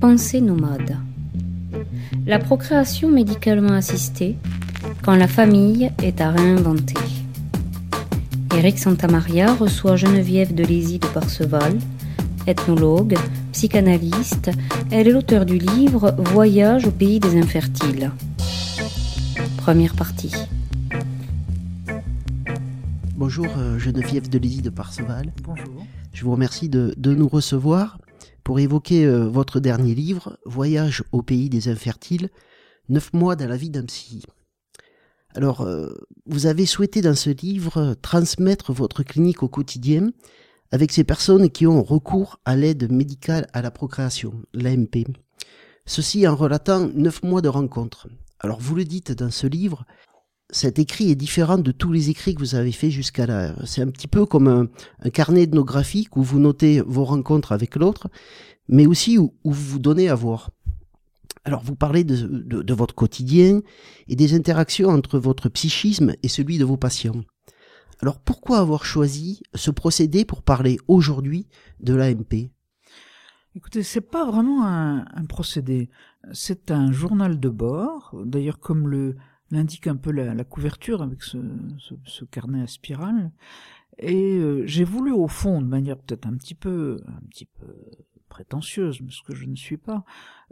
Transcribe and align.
Pensée 0.00 0.40
nomade. 0.40 0.96
La 2.26 2.38
procréation 2.38 3.10
médicalement 3.10 3.72
assistée 3.72 4.36
quand 5.02 5.16
la 5.16 5.28
famille 5.28 5.90
est 6.02 6.20
à 6.20 6.30
réinventer. 6.30 6.94
Éric 8.56 8.78
Santamaria 8.78 9.54
reçoit 9.54 9.96
Geneviève 9.96 10.54
de 10.54 10.64
Lézy 10.64 10.98
de 10.98 11.06
Parseval, 11.06 11.78
ethnologue, 12.46 13.16
psychanalyste. 13.52 14.50
Elle 14.90 15.08
est 15.08 15.12
l'auteur 15.12 15.44
du 15.44 15.58
livre 15.58 16.14
Voyage 16.16 16.86
au 16.86 16.90
pays 16.90 17.20
des 17.20 17.36
infertiles. 17.38 18.10
Première 19.58 19.94
partie. 19.94 20.32
Bonjour 23.28 23.58
euh, 23.58 23.78
Geneviève 23.78 24.30
de 24.30 24.38
Lézy 24.38 24.62
de 24.62 24.70
Parseval. 24.70 25.34
Bonjour. 25.42 25.86
Je 26.14 26.24
vous 26.24 26.30
remercie 26.30 26.70
de, 26.70 26.94
de 26.96 27.14
nous 27.14 27.28
recevoir 27.28 27.98
pour 28.42 28.58
évoquer 28.58 29.04
euh, 29.04 29.28
votre 29.28 29.60
dernier 29.60 29.94
livre, 29.94 30.38
Voyage 30.46 31.04
au 31.12 31.20
pays 31.20 31.50
des 31.50 31.68
infertiles, 31.68 32.30
neuf 32.88 33.12
mois 33.12 33.36
dans 33.36 33.46
la 33.46 33.58
vie 33.58 33.68
d'un 33.68 33.84
psy. 33.84 34.22
Alors, 35.34 35.60
euh, 35.60 35.90
vous 36.24 36.46
avez 36.46 36.64
souhaité 36.64 37.02
dans 37.02 37.14
ce 37.14 37.28
livre 37.28 37.94
transmettre 38.00 38.72
votre 38.72 39.02
clinique 39.02 39.42
au 39.42 39.48
quotidien 39.48 40.08
avec 40.72 40.90
ces 40.90 41.04
personnes 41.04 41.50
qui 41.50 41.66
ont 41.66 41.82
recours 41.82 42.40
à 42.46 42.56
l'aide 42.56 42.90
médicale 42.90 43.46
à 43.52 43.60
la 43.60 43.70
procréation, 43.70 44.32
l'AMP. 44.54 45.06
Ceci 45.84 46.26
en 46.26 46.34
relatant 46.34 46.88
neuf 46.94 47.22
mois 47.22 47.42
de 47.42 47.50
rencontres. 47.50 48.08
Alors, 48.40 48.58
vous 48.58 48.74
le 48.74 48.86
dites 48.86 49.12
dans 49.12 49.30
ce 49.30 49.46
livre, 49.46 49.84
cet 50.50 50.78
écrit 50.78 51.10
est 51.10 51.14
différent 51.14 51.58
de 51.58 51.72
tous 51.72 51.92
les 51.92 52.10
écrits 52.10 52.34
que 52.34 52.40
vous 52.40 52.54
avez 52.54 52.72
faits 52.72 52.90
jusqu'à 52.90 53.26
là. 53.26 53.54
C'est 53.66 53.82
un 53.82 53.90
petit 53.90 54.08
peu 54.08 54.24
comme 54.24 54.48
un, 54.48 54.66
un, 55.00 55.10
carnet 55.10 55.42
ethnographique 55.42 56.16
où 56.16 56.22
vous 56.22 56.38
notez 56.38 56.80
vos 56.80 57.04
rencontres 57.04 57.52
avec 57.52 57.76
l'autre, 57.76 58.08
mais 58.68 58.86
aussi 58.86 59.18
où, 59.18 59.34
vous 59.44 59.52
vous 59.52 59.78
donnez 59.78 60.08
à 60.08 60.14
voir. 60.14 60.50
Alors 61.44 61.62
vous 61.62 61.74
parlez 61.74 62.04
de, 62.04 62.74
votre 62.74 62.94
quotidien 62.94 63.62
et 64.06 64.16
des 64.16 64.34
interactions 64.34 64.88
entre 64.88 65.18
votre 65.18 65.48
psychisme 65.48 66.14
et 66.22 66.28
celui 66.28 66.58
de 66.58 66.64
vos 66.64 66.76
patients. 66.76 67.24
Alors 68.00 68.18
pourquoi 68.18 68.58
avoir 68.58 68.84
choisi 68.84 69.42
ce 69.54 69.70
procédé 69.70 70.24
pour 70.24 70.42
parler 70.42 70.78
aujourd'hui 70.88 71.46
de 71.80 71.94
l'AMP 71.94 72.50
Écoutez, 73.54 73.82
c'est 73.82 74.02
pas 74.02 74.24
vraiment 74.24 74.66
un 74.66 75.24
procédé, 75.26 75.88
c'est 76.32 76.70
un 76.70 76.92
journal 76.92 77.40
de 77.40 77.48
bord. 77.48 78.14
D'ailleurs, 78.24 78.60
comme 78.60 78.86
le 78.88 79.16
l'indique 79.50 79.86
un 79.86 79.96
peu 79.96 80.10
la, 80.10 80.34
la, 80.34 80.44
couverture 80.44 81.02
avec 81.02 81.22
ce, 81.22 82.24
carnet 82.30 82.62
à 82.62 82.66
spirale. 82.66 83.32
Et 83.98 84.36
euh, 84.38 84.64
j'ai 84.66 84.84
voulu 84.84 85.10
au 85.12 85.26
fond, 85.26 85.60
de 85.60 85.66
manière 85.66 85.98
peut-être 85.98 86.26
un 86.26 86.36
petit 86.36 86.54
peu, 86.54 87.00
un 87.08 87.26
petit 87.30 87.46
peu 87.46 87.66
prétentieuse, 88.28 89.00
mais 89.00 89.10
ce 89.10 89.22
que 89.22 89.34
je 89.34 89.46
ne 89.46 89.56
suis 89.56 89.76
pas, 89.76 90.04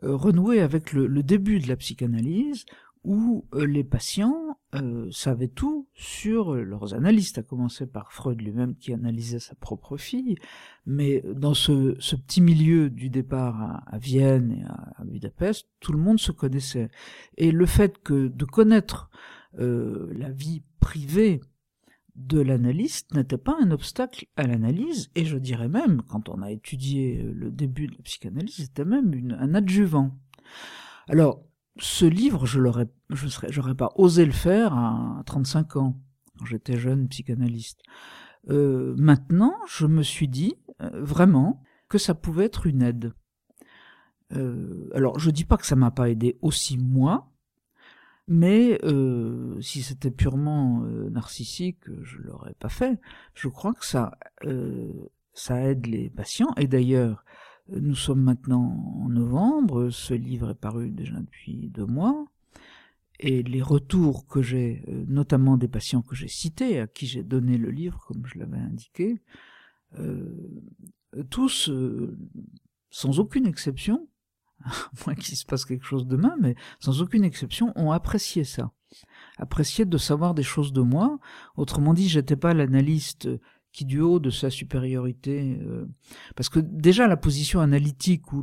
euh, 0.02 0.16
renouer 0.16 0.60
avec 0.60 0.92
le, 0.92 1.22
début 1.22 1.60
de 1.60 1.68
la 1.68 1.76
psychanalyse, 1.76 2.66
où 3.06 3.46
euh, 3.54 3.64
les 3.64 3.84
patients 3.84 4.58
euh, 4.74 5.08
savaient 5.12 5.46
tout 5.46 5.86
sur 5.94 6.54
leurs 6.54 6.92
analystes, 6.92 7.38
à 7.38 7.42
commencer 7.44 7.86
par 7.86 8.12
Freud 8.12 8.42
lui-même 8.42 8.74
qui 8.74 8.92
analysait 8.92 9.38
sa 9.38 9.54
propre 9.54 9.96
fille, 9.96 10.34
mais 10.86 11.22
dans 11.34 11.54
ce, 11.54 11.94
petit 12.16 12.40
milieu 12.40 12.90
du 12.90 13.08
départ 13.08 13.84
à, 13.86 13.98
Vienne 13.98 14.58
et 14.58 14.64
à, 14.64 15.04
Budapest, 15.04 15.68
tout 15.78 15.92
le 15.92 15.98
monde 15.98 16.18
se 16.18 16.32
connaissait. 16.32 16.90
Et 17.36 17.52
le 17.52 17.64
fait 17.64 17.98
que 17.98 18.26
de 18.26 18.44
connaître 18.44 19.08
euh, 19.60 20.12
la 20.12 20.30
vie 20.30 20.64
privée 20.80 21.40
de 22.16 22.40
l'analyste 22.40 23.14
n'était 23.14 23.38
pas 23.38 23.56
un 23.62 23.70
obstacle 23.70 24.26
à 24.34 24.48
l'analyse, 24.48 25.10
et 25.14 25.24
je 25.24 25.38
dirais 25.38 25.68
même, 25.68 26.02
quand 26.08 26.28
on 26.28 26.42
a 26.42 26.50
étudié 26.50 27.22
le 27.22 27.52
début 27.52 27.86
de 27.86 27.92
la 27.92 28.02
psychanalyse, 28.02 28.56
c'était 28.56 28.84
même 28.84 29.36
un 29.38 29.54
adjuvant. 29.54 30.10
Alors, 31.08 31.45
ce 31.78 32.06
livre, 32.06 32.46
je 32.46 32.60
l'aurais, 32.60 32.88
je 33.10 33.28
serais, 33.28 33.48
j'aurais 33.50 33.74
pas 33.74 33.90
osé 33.96 34.24
le 34.24 34.32
faire 34.32 34.74
à 34.74 35.22
35 35.26 35.76
ans, 35.76 36.00
quand 36.38 36.44
j'étais 36.46 36.76
jeune 36.76 37.08
psychanalyste. 37.08 37.82
Euh, 38.48 38.94
maintenant, 38.96 39.54
je 39.66 39.86
me 39.86 40.02
suis 40.02 40.28
dit 40.28 40.54
euh, 40.80 40.90
vraiment 41.02 41.62
que 41.88 41.98
ça 41.98 42.14
pouvait 42.14 42.46
être 42.46 42.66
une 42.66 42.82
aide. 42.82 43.12
Euh, 44.32 44.88
alors, 44.94 45.18
je 45.18 45.30
dis 45.30 45.44
pas 45.44 45.56
que 45.56 45.66
ça 45.66 45.76
m'a 45.76 45.90
pas 45.90 46.10
aidé 46.10 46.38
aussi 46.42 46.78
moi, 46.78 47.30
mais 48.28 48.80
si 49.60 49.82
c'était 49.82 50.10
purement 50.10 50.80
narcissique, 51.10 51.78
je 52.02 52.18
l'aurais 52.18 52.54
pas 52.54 52.68
fait. 52.68 52.98
Je 53.34 53.46
crois 53.46 53.72
que 53.72 53.84
ça, 53.84 54.18
ça 55.32 55.60
aide 55.60 55.86
les 55.86 56.10
patients. 56.10 56.52
Et 56.56 56.66
d'ailleurs, 56.66 57.24
nous 57.68 57.94
sommes 57.94 58.22
maintenant 58.22 58.94
en 59.02 59.08
novembre, 59.08 59.90
ce 59.90 60.14
livre 60.14 60.50
est 60.50 60.54
paru 60.54 60.90
déjà 60.90 61.18
depuis 61.18 61.68
deux 61.68 61.86
mois, 61.86 62.26
et 63.18 63.42
les 63.42 63.62
retours 63.62 64.26
que 64.26 64.42
j'ai, 64.42 64.84
euh, 64.88 65.04
notamment 65.08 65.56
des 65.56 65.68
patients 65.68 66.02
que 66.02 66.14
j'ai 66.14 66.28
cités, 66.28 66.80
à 66.80 66.86
qui 66.86 67.06
j'ai 67.06 67.22
donné 67.22 67.56
le 67.56 67.70
livre, 67.70 68.04
comme 68.06 68.26
je 68.26 68.38
l'avais 68.38 68.58
indiqué, 68.58 69.22
euh, 69.98 70.62
tous, 71.30 71.70
euh, 71.70 72.18
sans 72.90 73.18
aucune 73.18 73.46
exception, 73.46 74.08
à 74.64 74.72
moins 75.06 75.14
qu'il 75.14 75.36
se 75.36 75.46
passe 75.46 75.64
quelque 75.64 75.86
chose 75.86 76.06
demain, 76.06 76.36
mais 76.40 76.54
sans 76.78 77.00
aucune 77.00 77.24
exception, 77.24 77.72
ont 77.76 77.90
apprécié 77.90 78.44
ça. 78.44 78.72
Apprécié 79.38 79.84
de 79.84 79.98
savoir 79.98 80.34
des 80.34 80.42
choses 80.42 80.72
de 80.72 80.80
moi. 80.80 81.18
Autrement 81.56 81.94
dit, 81.94 82.08
j'étais 82.08 82.36
pas 82.36 82.54
l'analyste 82.54 83.28
du 83.84 84.00
haut 84.00 84.18
de 84.18 84.30
sa 84.30 84.50
supériorité, 84.50 85.58
euh, 85.62 85.86
parce 86.34 86.48
que 86.48 86.60
déjà 86.60 87.06
la 87.06 87.16
position 87.16 87.60
analytique 87.60 88.32
où 88.32 88.42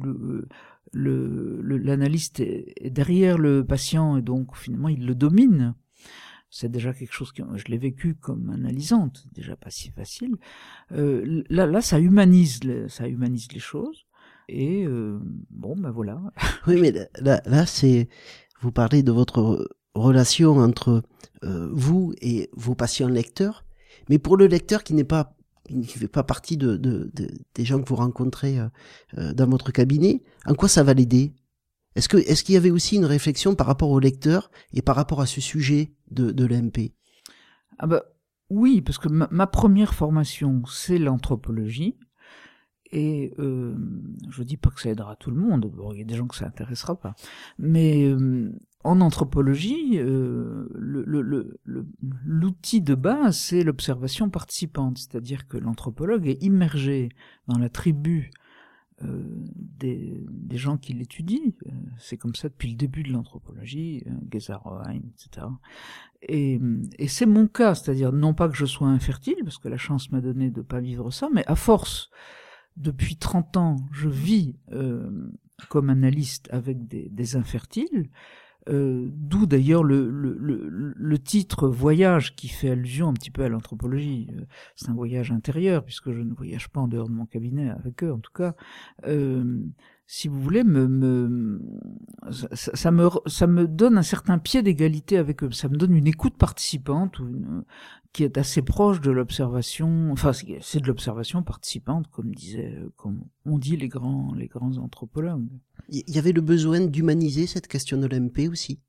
l'analyste 0.94 2.40
est, 2.40 2.90
derrière 2.90 3.38
le 3.38 3.66
patient 3.66 4.18
et 4.18 4.22
donc 4.22 4.56
finalement 4.56 4.90
il 4.90 5.06
le 5.06 5.16
domine, 5.16 5.76
c'est 6.50 6.70
déjà 6.70 6.94
quelque 6.94 7.14
chose 7.14 7.32
que 7.32 7.42
je 7.56 7.66
l'ai 7.66 7.80
vécu 7.80 8.14
comme 8.14 8.52
analysante, 8.52 9.26
déjà 9.34 9.56
pas 9.56 9.72
si 9.72 9.90
facile. 9.90 10.36
Euh, 10.92 11.44
là, 11.50 11.66
là, 11.66 11.82
ça 11.82 12.00
humanise, 12.00 12.60
ça 12.90 13.08
humanise 13.08 13.52
les 13.52 13.60
choses. 13.60 14.06
Et 14.50 14.86
euh, 14.86 15.18
bon, 15.50 15.76
ben 15.76 15.90
voilà. 15.90 16.22
Oui, 16.68 16.80
mais 16.80 16.92
là, 17.20 17.42
là 17.46 17.66
c'est 17.66 18.08
vous 18.62 18.72
parlez 18.72 19.02
de 19.02 19.12
votre 19.12 19.68
relation 19.96 20.58
entre 20.58 21.04
vous 21.42 22.14
et 22.22 22.50
vos 22.54 22.74
patients 22.74 23.10
lecteurs 23.10 23.66
mais 24.10 24.20
pour 24.20 24.38
le 24.38 24.48
lecteur 24.48 24.84
qui 24.84 24.94
n'est 24.94 25.04
pas 25.04 25.36
qui 25.66 25.76
ne 25.78 25.84
fait 25.84 26.08
pas 26.10 26.24
partie 26.24 26.58
de, 26.58 26.76
de, 26.76 27.10
de, 27.14 27.30
des 27.56 27.64
gens 27.64 27.82
que 27.82 27.88
vous 27.88 27.96
rencontrez 27.96 28.60
euh, 29.18 29.34
dans 29.34 29.48
votre 29.48 29.72
cabinet, 29.72 30.22
en 30.46 30.56
quoi 30.56 30.68
ça 30.68 30.84
va 30.84 30.94
l'aider? 30.94 31.34
Est-ce 31.96 32.10
que 32.10 32.18
est-ce 32.18 32.44
qu'il 32.44 32.56
y 32.56 32.58
avait 32.58 32.72
aussi 32.72 32.98
une 32.98 33.06
réflexion 33.06 33.56
par 33.56 33.68
rapport 33.68 33.90
au 33.90 34.00
lecteur 34.00 34.52
et 34.74 34.82
par 34.82 34.96
rapport 34.96 35.22
à 35.22 35.26
ce 35.26 35.40
sujet 35.40 35.94
de, 36.12 36.32
de 36.32 36.46
l'MP 36.46 36.94
Ah 37.80 37.88
bah 37.88 38.04
oui, 38.50 38.82
parce 38.82 38.98
que 38.98 39.08
ma 39.08 39.48
première 39.48 39.94
formation 39.94 40.64
c'est 40.66 40.98
l'anthropologie. 40.98 41.98
Et 42.96 43.34
euh, 43.40 43.74
je 44.30 44.44
dis 44.44 44.56
pas 44.56 44.70
que 44.70 44.80
ça 44.80 44.90
aidera 44.90 45.16
tout 45.16 45.32
le 45.32 45.38
monde, 45.38 45.66
bon, 45.66 45.92
il 45.94 45.98
y 45.98 46.02
a 46.04 46.06
des 46.06 46.16
gens 46.16 46.28
que 46.28 46.36
ça 46.36 46.46
intéressera 46.46 46.96
pas. 46.96 47.16
Mais 47.58 48.06
euh, 48.06 48.52
en 48.84 49.02
anthropologie, 49.02 49.98
euh, 49.98 50.70
l'outil 52.24 52.82
de 52.82 52.94
base, 52.94 53.36
c'est 53.36 53.64
l'observation 53.64 54.30
participante, 54.30 55.00
c'est-à-dire 55.00 55.48
que 55.48 55.58
l'anthropologue 55.58 56.28
est 56.28 56.44
immergé 56.44 57.10
dans 57.48 57.58
la 57.58 57.68
tribu 57.68 58.30
euh, 59.04 59.24
des, 59.56 60.24
des, 60.30 60.58
gens 60.58 60.78
qui 60.78 60.94
l'étudient. 60.94 61.52
C'est 61.98 62.18
comme 62.18 62.36
ça 62.36 62.48
depuis 62.48 62.70
le 62.70 62.76
début 62.76 63.02
de 63.02 63.12
l'anthropologie, 63.12 64.04
Gesaroheim, 64.32 65.02
etc. 65.16 65.48
Et, 66.22 66.62
et 67.00 67.08
c'est 67.08 67.26
mon 67.26 67.48
cas, 67.48 67.74
c'est-à-dire 67.74 68.14
non 68.14 68.36
pas 68.36 68.48
que 68.50 68.56
je 68.56 68.68
sois 68.68 68.88
infertile, 68.88 69.38
parce 69.44 69.58
que 69.58 69.68
la 69.68 69.78
chance 69.78 70.12
m'a 70.12 70.22
donné 70.22 70.52
de 70.52 70.62
pas 70.62 70.80
vivre 70.80 71.10
ça, 71.10 71.28
mais 71.34 71.44
à 71.48 71.56
force 71.56 72.12
depuis 72.78 73.16
30 73.16 73.58
ans, 73.58 73.76
je 73.92 74.10
vis 74.10 74.56
euh, 74.72 75.10
comme 75.70 75.90
analyste 75.90 76.50
avec 76.52 76.88
des, 76.88 77.36
infertiles, 77.36 78.10
euh, 78.70 79.10
d'où 79.12 79.46
d'ailleurs 79.46 79.84
le, 79.84 81.18
titre 81.24 81.68
Voyage 81.68 82.36
qui 82.36 82.48
fait 82.48 82.72
allusion 82.72 83.10
un 83.10 83.14
petit 83.14 83.32
peu 83.32 83.44
à 83.44 83.50
l'anthropologie. 83.50 84.30
C'est 84.76 84.90
un 84.90 84.94
voyage 84.94 85.32
intérieur, 85.32 85.84
puisque 85.86 86.12
je 86.12 86.22
ne 86.22 86.34
voyage 86.34 86.70
pas 86.70 86.82
en 86.82 86.88
dehors 86.88 87.08
de 87.08 87.14
mon 87.14 87.26
cabinet 87.26 87.70
avec 87.70 88.04
eux, 88.04 88.12
en 88.12 88.20
tout 88.20 88.34
cas. 88.34 88.56
Euh, 89.06 89.64
si 90.16 90.28
vous 90.28 90.40
voulez, 90.40 90.64
me, 90.64 90.88
me 90.88 91.60
ça, 92.30 92.76
ça, 92.76 92.92
me 92.92 93.10
ça 93.26 93.48
me 93.48 93.68
donne 93.68 93.98
un 93.98 94.04
certain 94.04 94.38
pied 94.38 94.62
d'égalité 94.62 95.18
avec 95.18 95.42
eux. 95.42 95.50
Ça 95.52 95.70
me 95.70 95.76
donne 95.76 95.96
une 95.96 96.06
écoute 96.06 96.38
participante 96.38 97.18
ou 97.18 97.28
une, 97.28 97.64
qui 98.12 98.24
est 98.24 98.38
assez 98.38 98.62
proche 98.62 99.02
de 99.02 99.10
l'observation. 99.10 100.12
Enfin, 100.12 100.32
c'est 100.32 100.80
de 100.80 100.86
l'observation 100.86 101.42
participante, 101.42 102.12
comme 102.12 102.36
disait, 102.36 102.78
comme 102.96 103.24
on 103.46 103.58
dit 103.58 103.76
les 103.76 103.88
grands 103.88 104.36
les 104.36 104.46
grands 104.46 104.78
anthropologues. 104.78 105.48
Il 105.90 106.04
y 106.08 106.20
avait 106.20 106.32
le 106.32 106.42
besoin 106.42 106.82
d'humaniser 106.82 107.48
cette 107.48 107.68
question 107.68 107.98
de 107.98 108.06
l'AMP 108.06 108.52
aussi? 108.52 108.80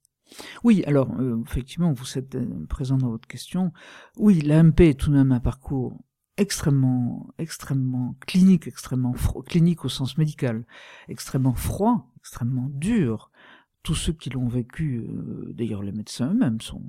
Oui, 0.62 0.84
alors 0.86 1.10
euh, 1.18 1.42
effectivement, 1.46 1.90
vous 1.94 2.18
êtes 2.18 2.36
présent 2.68 2.98
dans 2.98 3.08
votre 3.08 3.26
question. 3.26 3.72
Oui, 4.18 4.42
l'AMP 4.42 4.78
est 4.80 5.00
tout 5.00 5.10
de 5.10 5.16
même 5.16 5.32
un 5.32 5.40
parcours 5.40 5.96
extrêmement, 6.36 7.28
extrêmement 7.38 8.16
clinique, 8.26 8.66
extrêmement 8.66 9.14
clinique 9.46 9.84
au 9.84 9.88
sens 9.88 10.18
médical, 10.18 10.64
extrêmement 11.08 11.54
froid, 11.54 12.10
extrêmement 12.18 12.68
dur. 12.70 13.30
Tous 13.82 13.94
ceux 13.94 14.12
qui 14.12 14.30
l'ont 14.30 14.48
vécu, 14.48 14.98
euh, 14.98 15.52
d'ailleurs 15.52 15.82
les 15.82 15.92
médecins 15.92 16.30
eux-mêmes 16.30 16.60
sont, 16.60 16.82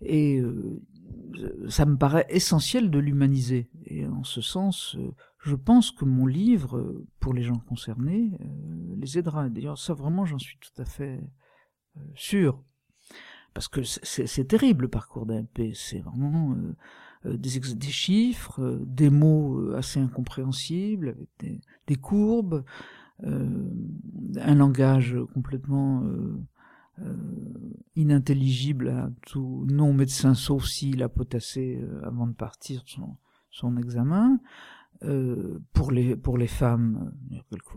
et 0.00 0.40
euh, 0.40 0.82
ça 1.68 1.86
me 1.86 1.96
paraît 1.96 2.26
essentiel 2.28 2.90
de 2.90 2.98
l'humaniser. 2.98 3.70
Et 3.86 4.06
en 4.06 4.24
ce 4.24 4.40
sens, 4.40 4.96
euh, 4.96 5.12
je 5.38 5.54
pense 5.54 5.90
que 5.92 6.04
mon 6.04 6.26
livre, 6.26 7.04
pour 7.20 7.34
les 7.34 7.42
gens 7.42 7.58
concernés, 7.58 8.32
les 8.96 9.18
aidera. 9.18 9.48
D'ailleurs, 9.48 9.78
ça 9.78 9.94
vraiment, 9.94 10.24
j'en 10.24 10.38
suis 10.38 10.58
tout 10.58 10.82
à 10.82 10.84
fait 10.84 11.20
sûr. 12.14 12.62
Parce 13.54 13.68
que 13.68 13.82
c'est 13.82 14.46
terrible 14.46 14.82
le 14.82 14.88
parcours 14.88 15.26
d'AMP. 15.26 15.74
C'est 15.74 16.00
vraiment 16.00 16.52
euh, 16.52 16.74
des, 17.24 17.60
des, 17.60 17.90
chiffres, 17.90 18.60
euh, 18.60 18.82
des 18.84 19.10
mots 19.10 19.58
euh, 19.58 19.76
assez 19.76 20.00
incompréhensibles, 20.00 21.08
avec 21.08 21.28
des, 21.38 21.60
des 21.86 21.96
courbes, 21.96 22.64
un 23.24 24.54
langage 24.56 25.16
complètement 25.32 26.02
inintelligible 27.94 28.88
à 28.88 29.10
tout 29.24 29.64
non-médecin, 29.70 30.34
sauf 30.34 30.64
s'il 30.64 31.04
a 31.04 31.08
potassé 31.08 31.80
avant 32.02 32.26
de 32.26 32.32
partir 32.32 32.82
son, 32.86 33.16
son 33.52 33.76
examen. 33.76 34.40
Euh, 35.04 35.60
pour 35.72 35.92
les 35.92 36.16
pour 36.16 36.36
les 36.36 36.48
femmes, 36.48 37.12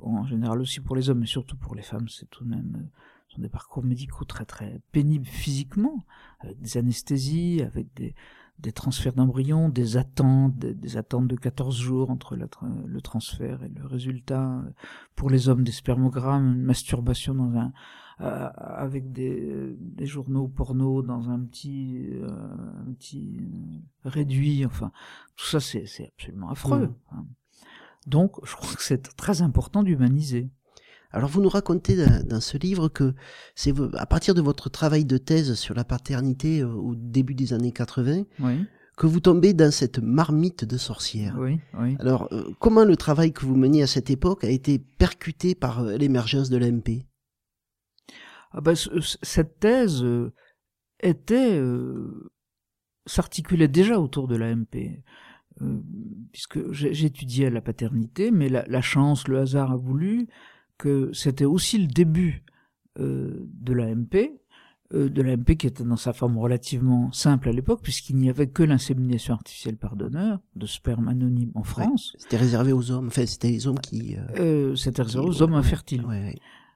en 0.02 0.26
général 0.26 0.62
aussi 0.62 0.80
pour 0.80 0.96
les 0.96 1.10
hommes, 1.10 1.20
mais 1.20 1.26
surtout 1.28 1.58
pour 1.58 1.76
les 1.76 1.84
femmes, 1.84 2.08
c'est 2.08 2.30
tout 2.30 2.44
de 2.44 2.50
même 2.50 2.90
sont 3.30 3.42
des 3.42 3.50
parcours 3.50 3.84
médicaux 3.84 4.26
très 4.26 4.46
très 4.46 4.82
pénibles 4.92 5.26
physiquement, 5.26 6.06
avec 6.40 6.60
des 6.62 6.78
anesthésies, 6.78 7.62
avec 7.62 7.94
des 7.96 8.14
des 8.60 8.72
transferts 8.72 9.14
d'embryons, 9.14 9.70
des 9.70 9.98
attentes, 9.98 10.58
des, 10.58 10.98
attentes 10.98 11.28
de 11.28 11.36
14 11.36 11.78
jours 11.78 12.10
entre 12.10 12.36
le 12.36 13.02
transfert 13.02 13.64
et 13.64 13.70
le 13.70 13.86
résultat. 13.86 14.64
Pour 15.16 15.30
les 15.30 15.50
hommes, 15.50 15.64
des 15.64 15.72
spermogrammes, 15.72 16.54
une 16.54 16.64
masturbation 16.64 17.36
dans 17.36 17.58
un, 17.58 17.74
euh, 18.22 18.50
avec 18.56 19.12
des, 19.12 19.76
des, 19.78 20.06
journaux 20.06 20.48
porno 20.48 21.02
dans 21.02 21.30
un 21.30 21.40
petit, 21.40 22.12
euh, 22.14 22.30
un 22.88 22.94
petit 22.94 23.42
réduit. 24.06 24.66
Enfin, 24.66 24.94
tout 25.36 25.46
ça, 25.46 25.60
c'est 25.60 25.86
absolument 26.18 26.50
affreux. 26.50 26.88
Mmh. 26.88 26.96
Hein. 27.12 27.26
Donc, 28.08 28.38
je 28.46 28.56
crois 28.56 28.74
que 28.74 28.84
c'est 28.84 29.16
très 29.18 29.42
important 29.42 29.84
d'humaniser. 29.84 30.50
Alors 31.16 31.30
vous 31.30 31.42
nous 31.42 31.50
racontez 31.50 31.96
dans, 31.96 32.42
ce 32.42 32.58
livre 32.58 32.90
que 32.90 33.14
c'est 33.56 33.74
à 33.94 34.06
partir 34.06 34.36
de 34.36 34.42
votre 34.42 34.68
travail 34.68 35.06
de 35.06 35.18
thèse 35.18 35.54
sur 35.54 35.74
la 35.74 35.86
paternité 35.86 36.60
euh, 36.60 36.68
au 36.68 36.94
début 36.94 37.34
des 37.34 37.54
années 37.54 37.72
80 37.72 38.24
que 38.98 39.08
vous 39.08 39.22
tombez 39.22 39.54
dans 39.54 39.72
cette 39.72 40.00
marmite 40.00 40.66
de 40.66 40.78
sorcière. 40.78 41.36
Oui, 41.38 41.60
oui. 41.80 41.96
Alors 42.00 42.28
euh, 42.34 42.50
comment 42.60 42.84
le 42.84 42.98
travail 42.98 43.32
que 43.32 43.46
vous 43.46 43.56
meniez 43.56 43.84
à 43.84 43.88
cette 43.88 44.10
époque 44.10 44.44
a 44.44 44.50
été 44.50 44.78
percuté 44.78 45.56
par 45.56 45.80
euh, 45.80 45.96
l'émergence 45.96 46.50
de 46.50 46.58
l'AMP 46.58 47.06
ah 48.52 48.60
ben, 48.60 48.76
Cette 48.76 49.60
thèse 49.60 50.06
était 51.00 51.62
s'articulait 53.06 53.70
déjà 53.70 54.00
autour 54.02 54.28
de 54.28 54.36
l'AMP. 54.36 55.02
puisque 56.34 56.74
j'étudiais 56.74 57.50
la 57.50 57.62
paternité, 57.62 58.32
mais 58.32 58.50
la, 58.50 58.66
la, 58.68 58.82
chance, 58.82 59.30
le 59.30 59.40
hasard 59.40 59.72
a 59.72 59.78
voulu 59.78 60.28
que 60.78 61.12
c'était 61.14 61.46
aussi 61.46 61.78
le 61.78 61.88
début 61.88 62.44
euh, 63.00 63.48
de 63.54 63.74
l'AMP, 63.74 64.40
euh, 64.94 65.10
de 65.10 65.22
l'AMP 65.22 65.56
qui 65.58 65.68
était 65.68 65.84
dans 65.84 65.98
sa 65.98 66.14
forme 66.14 66.38
relativement 66.38 67.12
simple 67.12 67.50
à 67.50 67.52
l'époque, 67.52 67.82
puisqu'il 67.82 68.18
n'y 68.18 68.30
avait 68.30 68.48
que 68.48 68.64
l'insémination 68.64 69.34
artificielle 69.34 69.78
par 69.78 69.96
donneur 69.96 70.40
de 70.56 70.66
sperme 70.66 71.08
anonyme 71.08 71.52
en 71.56 71.64
France. 71.64 72.16
c'était 72.18 72.38
réservé 72.38 72.72
aux 72.72 72.92
hommes, 72.92 73.08
enfin 73.08 73.26
c'était 73.26 73.50
les 73.50 73.68
hommes 73.68 73.80
qui... 73.80 74.16
Euh, 74.38 74.76
c'était 74.76 75.02
réservé 75.02 75.28
aux 75.28 75.42
hommes 75.42 75.56
infertiles. 75.56 76.06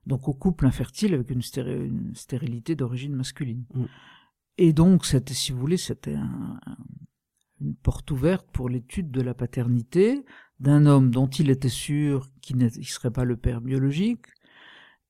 Donc 0.06 0.28
aux 0.28 0.34
couples 0.34 0.66
infertiles 0.66 1.13
avec 1.13 1.30
une, 1.30 1.42
stérilité 2.13 2.75
d'origine 2.75 3.16
masculine. 3.16 3.66
Mm. 3.74 3.86
Et 4.57 4.74
donc, 4.74 5.06
c'était, 5.06 5.34
si 5.34 5.54
vous 5.54 5.60
voulez, 5.60 5.78
c'était 5.78 6.16
un, 6.16 6.60
une 7.62 7.75
porte 7.75 8.12
ouverte 8.12 8.48
pour 8.51 8.69
l'étude 8.69 9.12
de 9.12 9.22
la 9.22 9.34
paternité, 9.34 10.25
d'un 10.59 10.85
homme 10.85 11.11
dont 11.11 11.27
il 11.27 11.50
était 11.50 11.69
sûr 11.69 12.29
qu'il 12.41 12.57
ne 12.57 12.69
serait 12.69 13.11
pas 13.11 13.23
le 13.23 13.38
père 13.38 13.61
biologique, 13.61 14.25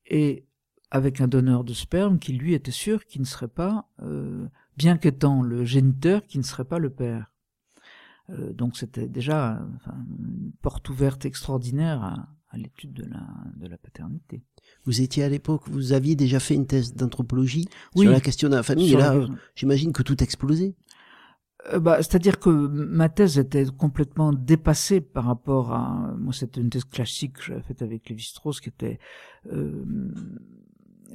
et 0.06 0.46
avec 0.92 1.22
un 1.22 1.28
donneur 1.28 1.64
de 1.64 1.74
sperme 1.74 2.20
qui 2.20 2.34
lui 2.34 2.54
était 2.54 2.72
sûr 2.72 3.06
qu'il 3.06 3.22
ne 3.22 3.26
serait 3.26 3.48
pas, 3.48 3.90
euh, 4.02 4.48
bien 4.78 4.98
qu'étant 4.98 5.42
le 5.42 5.66
géniteur, 5.66 6.26
qui 6.26 6.38
ne 6.38 6.44
serait 6.44 6.66
pas 6.66 6.80
le 6.80 6.90
père. 6.90 7.32
Euh, 8.30 8.54
donc 8.54 8.78
c'était 8.78 9.08
déjà 9.08 9.60
une 9.96 10.52
porte 10.62 10.90
ouverte 10.90 11.26
extraordinaire 11.26 12.04
à, 12.04 12.58
l'étude 12.58 12.94
de 12.94 13.04
la, 13.04 13.28
de 13.58 13.68
la 13.68 13.78
paternité. 13.78 14.42
Vous 14.86 15.02
étiez 15.02 15.24
à 15.24 15.30
l'époque, 15.30 15.64
vous 15.68 15.94
aviez 15.94 16.16
déjà 16.16 16.40
fait 16.40 16.56
une 16.56 16.66
thèse 16.66 16.96
d'anthropologie 16.96 17.68
sur 17.96 18.10
la 18.10 18.22
question 18.22 18.50
de 18.50 18.56
la 18.56 18.64
famille, 18.64 18.94
et 18.94 18.98
là, 18.98 19.16
j'imagine 19.56 19.94
que 19.94 20.02
tout 20.02 20.24
explosé. 20.24 20.76
Euh, 21.68 21.80
bah, 21.80 21.98
C'est-à-dire 21.98 22.40
que 22.40 22.50
ma 22.50 23.10
thèse 23.10 23.38
était 23.38 23.66
complètement 23.66 24.34
dépassée 24.34 25.02
par 25.02 25.26
rapport 25.26 25.72
à... 25.74 26.14
Moi, 26.18 26.34
c'était 26.34 26.62
une 26.62 26.70
thèse 26.70 26.86
classique 26.86 27.34
que 27.34 27.44
j'avais 27.44 27.62
faite 27.62 27.82
avec 27.82 28.10
Lévi-Strauss 28.10 28.62
qui 28.62 28.70
était... 28.70 29.00
Euh, 29.52 29.86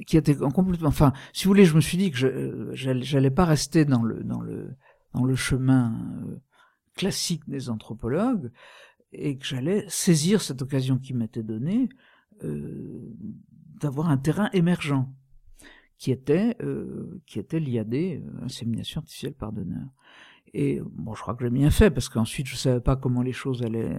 qui 0.05 0.17
était 0.17 0.35
complètement... 0.35 0.89
Enfin, 0.89 1.13
si 1.33 1.45
vous 1.45 1.51
voulez, 1.51 1.65
je 1.65 1.75
me 1.75 1.81
suis 1.81 1.97
dit 1.97 2.11
que 2.11 2.17
je 2.17 2.99
j'allais 3.01 3.31
pas 3.31 3.45
rester 3.45 3.85
dans 3.85 4.03
le, 4.03 4.23
dans 4.23 4.41
le, 4.41 4.75
dans 5.13 5.23
le 5.23 5.35
chemin 5.35 5.93
euh, 6.27 6.35
classique 6.95 7.47
des 7.47 7.69
anthropologues 7.69 8.51
et 9.13 9.37
que 9.37 9.45
j'allais 9.45 9.85
saisir 9.87 10.41
cette 10.41 10.61
occasion 10.61 10.97
qui 10.97 11.13
m'était 11.13 11.43
donnée 11.43 11.89
euh, 12.43 13.13
d'avoir 13.79 14.09
un 14.09 14.17
terrain 14.17 14.49
émergent 14.51 15.07
qui 15.97 16.11
était 16.11 16.55
euh, 16.61 17.21
qui 17.25 17.39
était 17.39 17.59
l'IAD, 17.59 17.93
euh, 17.93 18.19
insémination 18.43 18.99
artificielle 18.99 19.33
par 19.33 19.53
donneur. 19.53 19.87
Et 20.57 20.81
bon, 20.85 21.13
je 21.13 21.21
crois 21.21 21.35
que 21.35 21.43
j'ai 21.43 21.49
bien 21.49 21.69
fait 21.69 21.91
parce 21.91 22.07
qu'ensuite 22.07 22.47
je 22.47 22.55
savais 22.55 22.79
pas 22.79 22.95
comment 22.95 23.21
les 23.21 23.33
choses 23.33 23.61
allaient 23.61 23.97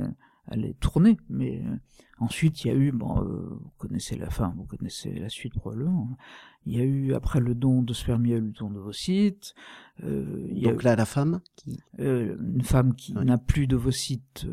allaient 0.49 0.75
tourner, 0.81 1.19
mais 1.29 1.61
euh, 1.67 1.77
ensuite 2.19 2.65
il 2.65 2.69
y 2.69 2.71
a 2.71 2.75
eu, 2.75 2.93
bon, 2.93 3.21
euh, 3.21 3.59
vous 3.61 3.73
connaissez 3.79 4.17
la 4.17 4.31
fin, 4.31 4.55
vous 4.57 4.65
connaissez 4.65 5.13
la 5.19 5.29
suite 5.29 5.55
probablement. 5.55 6.09
Hein. 6.13 6.17
Il 6.65 6.77
y 6.77 6.81
a 6.81 6.85
eu 6.85 7.15
après 7.15 7.41
le 7.41 7.55
don 7.55 7.83
de 7.83 7.93
spermie, 7.93 8.31
le 8.31 8.53
don 8.53 8.71
d'ovocytes. 8.71 9.55
Euh, 10.03 10.47
il 10.51 10.59
y 10.59 10.63
Donc 10.63 10.83
là, 10.83 10.97
la 10.97 11.05
femme 11.05 11.41
qui 11.57 11.81
euh, 12.01 12.37
une 12.41 12.63
femme 12.63 12.95
qui 12.95 13.13
n'a 13.13 13.39
plus 13.39 13.67
d'ovocytes 13.67 14.47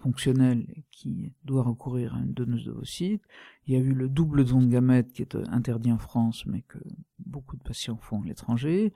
fonctionnels 0.00 0.66
et 0.74 0.84
qui 0.90 1.34
doit 1.44 1.62
recourir 1.62 2.14
à 2.14 2.20
une 2.20 2.32
donneuse 2.32 2.64
d'ovocytes. 2.64 3.22
Il 3.66 3.74
y 3.74 3.76
a 3.76 3.80
eu 3.80 3.92
le 3.92 4.08
double 4.08 4.44
don 4.44 4.62
de 4.62 4.68
gamètes 4.68 5.12
qui 5.12 5.22
est 5.22 5.36
interdit 5.50 5.92
en 5.92 5.98
France, 5.98 6.46
mais 6.46 6.62
que 6.62 6.78
beaucoup 7.18 7.56
de 7.56 7.62
patients 7.62 7.98
font 7.98 8.22
à 8.22 8.24
l'étranger. 8.24 8.92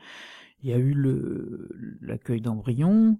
Il 0.62 0.70
y 0.70 0.72
a 0.72 0.78
eu 0.78 0.94
l'accueil 2.00 2.40
d'embryons. 2.40 3.18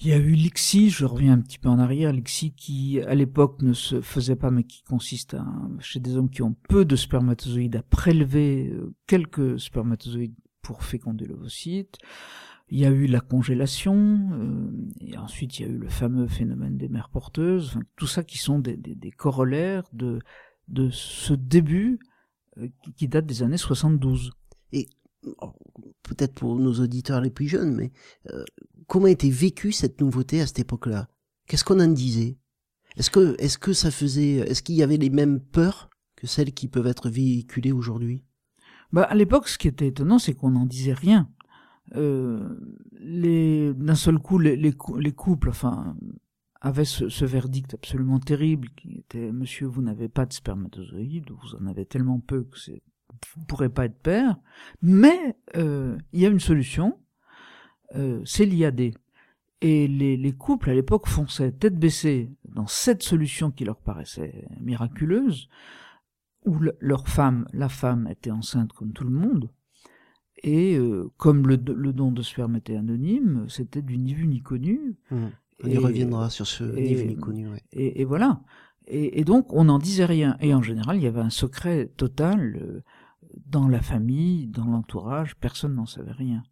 Il 0.00 0.08
y 0.08 0.12
a 0.12 0.16
eu 0.16 0.32
l'ICSI, 0.32 0.90
je 0.90 1.04
reviens 1.04 1.34
un 1.34 1.40
petit 1.40 1.58
peu 1.58 1.68
en 1.68 1.78
arrière, 1.78 2.12
l'ICSI 2.12 2.54
qui 2.54 3.00
à 3.02 3.14
l'époque 3.14 3.62
ne 3.62 3.72
se 3.72 4.00
faisait 4.00 4.36
pas 4.36 4.50
mais 4.50 4.64
qui 4.64 4.82
consiste 4.82 5.34
à, 5.34 5.46
chez 5.80 6.00
des 6.00 6.16
hommes 6.16 6.30
qui 6.30 6.42
ont 6.42 6.56
peu 6.68 6.84
de 6.84 6.96
spermatozoïdes 6.96 7.76
à 7.76 7.82
prélever 7.82 8.70
euh, 8.72 8.94
quelques 9.06 9.60
spermatozoïdes 9.60 10.34
pour 10.62 10.82
féconder 10.82 11.26
l'ovocyte. 11.26 11.98
Il 12.68 12.78
y 12.78 12.86
a 12.86 12.90
eu 12.90 13.06
la 13.06 13.20
congélation, 13.20 14.30
euh, 14.32 14.70
et 15.00 15.18
ensuite 15.18 15.58
il 15.58 15.66
y 15.66 15.68
a 15.68 15.68
eu 15.68 15.78
le 15.78 15.90
fameux 15.90 16.26
phénomène 16.26 16.78
des 16.78 16.88
mères 16.88 17.10
porteuses, 17.10 17.78
tout 17.96 18.06
ça 18.06 18.24
qui 18.24 18.38
sont 18.38 18.58
des, 18.58 18.76
des, 18.76 18.94
des 18.94 19.10
corollaires 19.10 19.84
de, 19.92 20.20
de 20.68 20.88
ce 20.90 21.34
début 21.34 22.00
euh, 22.58 22.68
qui 22.96 23.08
date 23.08 23.26
des 23.26 23.42
années 23.42 23.56
72. 23.56 24.32
Et 24.72 24.88
peut-être 26.02 26.34
pour 26.34 26.56
nos 26.56 26.74
auditeurs 26.80 27.20
les 27.20 27.30
plus 27.30 27.48
jeunes, 27.48 27.74
mais 27.74 27.92
euh, 28.30 28.44
comment 28.86 29.06
était 29.06 29.30
vécue 29.30 29.72
cette 29.72 30.00
nouveauté 30.00 30.40
à 30.40 30.46
cette 30.46 30.60
époque-là? 30.60 31.08
Qu'est-ce 31.46 31.64
qu'on 31.64 31.80
en 31.80 31.88
disait? 31.88 32.38
Est-ce 32.96 33.10
que, 33.10 33.36
est-ce 33.38 33.58
que 33.58 33.72
ça 33.72 33.90
faisait, 33.90 34.36
est-ce 34.36 34.62
qu'il 34.62 34.74
y 34.74 34.82
avait 34.82 34.96
les 34.96 35.10
mêmes 35.10 35.40
peurs 35.40 35.88
que 36.16 36.26
celles 36.26 36.52
qui 36.52 36.68
peuvent 36.68 36.86
être 36.86 37.08
véhiculées 37.08 37.72
aujourd'hui? 37.72 38.24
Bah, 38.92 39.04
à 39.04 39.14
l'époque, 39.14 39.48
ce 39.48 39.58
qui 39.58 39.68
était 39.68 39.88
étonnant, 39.88 40.18
c'est 40.18 40.34
qu'on 40.34 40.50
n'en 40.50 40.66
disait 40.66 40.92
rien. 40.92 41.30
Euh, 41.94 42.58
les, 43.00 43.72
d'un 43.74 43.94
seul 43.94 44.18
coup, 44.18 44.38
les, 44.38 44.56
les, 44.56 44.74
les 44.98 45.12
couples, 45.12 45.48
enfin, 45.48 45.96
avaient 46.60 46.84
ce, 46.84 47.08
ce, 47.08 47.24
verdict 47.24 47.74
absolument 47.74 48.20
terrible 48.20 48.68
qui 48.76 48.98
était 48.98 49.32
Monsieur, 49.32 49.66
vous 49.66 49.82
n'avez 49.82 50.08
pas 50.08 50.26
de 50.26 50.32
spermatozoïdes, 50.32 51.30
vous 51.30 51.56
en 51.56 51.66
avez 51.66 51.86
tellement 51.86 52.20
peu 52.20 52.44
que 52.44 52.58
c'est 52.58 52.82
vous 53.36 53.44
pourrez 53.44 53.68
pas 53.68 53.86
être 53.86 53.98
père, 53.98 54.36
mais 54.82 55.36
euh, 55.56 55.96
il 56.12 56.20
y 56.20 56.26
a 56.26 56.28
une 56.28 56.40
solution, 56.40 56.98
euh, 57.96 58.20
c'est 58.24 58.46
l'IAD. 58.46 58.92
Et 59.64 59.86
les, 59.86 60.16
les, 60.16 60.32
couples 60.32 60.70
à 60.70 60.74
l'époque 60.74 61.06
fonçaient 61.06 61.52
tête 61.52 61.78
baissée 61.78 62.32
dans 62.48 62.66
cette 62.66 63.04
solution 63.04 63.52
qui 63.52 63.64
leur 63.64 63.76
paraissait 63.76 64.44
miraculeuse, 64.60 65.48
où 66.44 66.58
leur 66.80 67.08
femme, 67.08 67.46
la 67.52 67.68
femme 67.68 68.08
était 68.10 68.32
enceinte 68.32 68.72
comme 68.72 68.92
tout 68.92 69.04
le 69.04 69.10
monde, 69.10 69.50
Et 70.42 70.76
euh, 70.76 71.10
comme 71.16 71.46
le, 71.46 71.54
le, 71.54 71.92
don 71.92 72.10
de 72.10 72.22
sperme 72.22 72.56
était 72.56 72.76
anonyme, 72.76 73.46
c'était 73.48 73.82
du 73.82 73.98
ni 73.98 74.14
vu 74.14 74.26
ni 74.26 74.40
connu. 74.40 74.96
Mmh. 75.10 75.26
On 75.62 75.68
y 75.68 75.78
reviendra 75.78 76.30
sur 76.30 76.46
ce 76.46 76.64
ni 76.64 76.94
vu 76.94 77.06
ni 77.06 77.16
connu. 77.16 77.48
Ouais. 77.48 77.62
Et, 77.72 78.00
et, 78.00 78.04
voilà. 78.04 78.40
Et, 78.88 79.20
et 79.20 79.24
donc 79.24 79.52
on 79.52 79.64
n'en 79.64 79.78
disait 79.78 80.04
rien. 80.06 80.36
Et 80.40 80.52
en 80.54 80.62
général, 80.62 80.96
il 80.96 81.04
y 81.04 81.06
avait 81.06 81.20
un 81.20 81.30
secret 81.30 81.92
total 81.96 82.58
euh, 82.60 82.80
dans 83.46 83.68
la 83.68 83.80
famille, 83.80 84.46
dans 84.46 84.66
l'entourage. 84.66 85.36
Personne 85.36 85.74
n'en 85.74 85.86
savait 85.86 86.12
rien. 86.12 86.42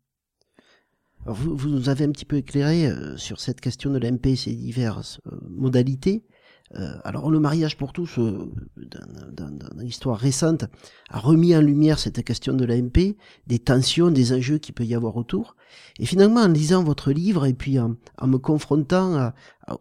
Alors 1.25 1.37
vous, 1.37 1.57
vous 1.57 1.69
nous 1.69 1.89
avez 1.89 2.05
un 2.05 2.13
petit 2.13 2.25
peu 2.25 2.37
éclairé 2.37 2.87
euh, 2.87 3.17
sur 3.17 3.41
cette 3.41 3.61
question 3.61 3.91
de 3.91 3.99
l'MP 3.99 4.31
et 4.31 4.37
ses 4.37 4.55
diverses 4.55 5.21
euh, 5.27 5.37
modalités. 5.51 6.25
Euh, 6.77 6.95
alors 7.05 7.31
le 7.31 7.41
mariage 7.41 7.77
pour 7.77 7.93
tous, 7.93 8.19
dans, 8.19 9.51
dans, 9.51 9.69
l'histoire 9.79 10.17
récente, 10.17 10.65
a 11.11 11.19
remis 11.19 11.55
en 11.57 11.61
lumière 11.61 11.99
cette 11.99 12.23
question 12.25 12.55
de 12.55 12.65
l'AMP, 12.65 13.17
des 13.49 13.59
tensions, 13.59 14.11
des 14.11 14.33
enjeux 14.33 14.59
qu'il 14.59 14.75
peut 14.75 14.85
y 14.85 14.95
avoir 14.95 15.17
autour. 15.17 15.57
Et 15.99 16.07
finalement, 16.07 16.41
en 16.41 16.49
lisant 16.49 16.85
votre 16.85 17.11
livre 17.11 17.45
et 17.45 17.55
puis 17.55 17.81
en, 17.81 17.97
en 18.19 18.27
me 18.29 18.39
confrontant 18.39 19.17
à, 19.17 19.35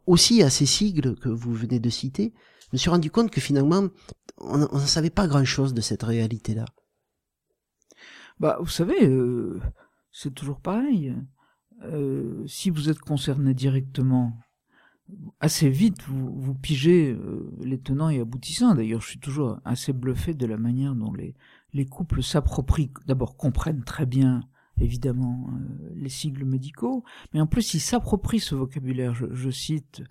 aussi 0.07 0.41
à 0.41 0.49
ces 0.49 0.65
sigles 0.65 1.15
que 1.15 1.29
vous 1.29 1.53
venez 1.53 1.79
de 1.79 1.89
citer, 1.89 2.33
je 2.61 2.67
me 2.73 2.77
suis 2.77 2.89
rendu 2.89 3.11
compte 3.11 3.31
que 3.31 3.39
finalement, 3.39 3.87
on 4.39 4.57
ne 4.57 4.85
savait 4.85 5.09
pas 5.09 5.27
grand-chose 5.27 5.73
de 5.73 5.81
cette 5.81 6.03
réalité-là. 6.03 6.65
Bah, 8.39 8.57
vous 8.59 8.67
savez, 8.67 9.07
euh, 9.07 9.59
c'est 10.11 10.33
toujours 10.33 10.61
pareil. 10.61 11.15
Euh, 11.83 12.45
si 12.47 12.69
vous 12.69 12.89
êtes 12.89 12.99
concerné 12.99 13.53
directement, 13.53 14.37
assez 15.39 15.69
vite, 15.69 16.03
vous, 16.03 16.39
vous 16.39 16.53
pigez 16.53 17.11
euh, 17.11 17.51
les 17.61 17.79
tenants 17.79 18.09
et 18.09 18.19
aboutissants. 18.19 18.75
D'ailleurs, 18.75 19.01
je 19.01 19.09
suis 19.09 19.19
toujours 19.19 19.59
assez 19.65 19.93
bluffé 19.93 20.33
de 20.33 20.45
la 20.45 20.57
manière 20.57 20.95
dont 20.95 21.13
les, 21.13 21.35
les 21.73 21.85
couples 21.85 22.23
s'approprient, 22.23 22.91
d'abord 23.05 23.37
comprennent 23.37 23.83
très 23.83 24.05
bien, 24.05 24.41
évidemment, 24.79 25.49
euh, 25.51 25.89
les 25.95 26.09
sigles 26.09 26.45
médicaux, 26.45 27.03
mais 27.33 27.41
en 27.41 27.47
plus, 27.47 27.73
ils 27.73 27.79
s'approprient 27.79 28.39
ce 28.39 28.55
vocabulaire. 28.55 29.13
Je, 29.13 29.25
je 29.33 29.49
cite 29.49 30.03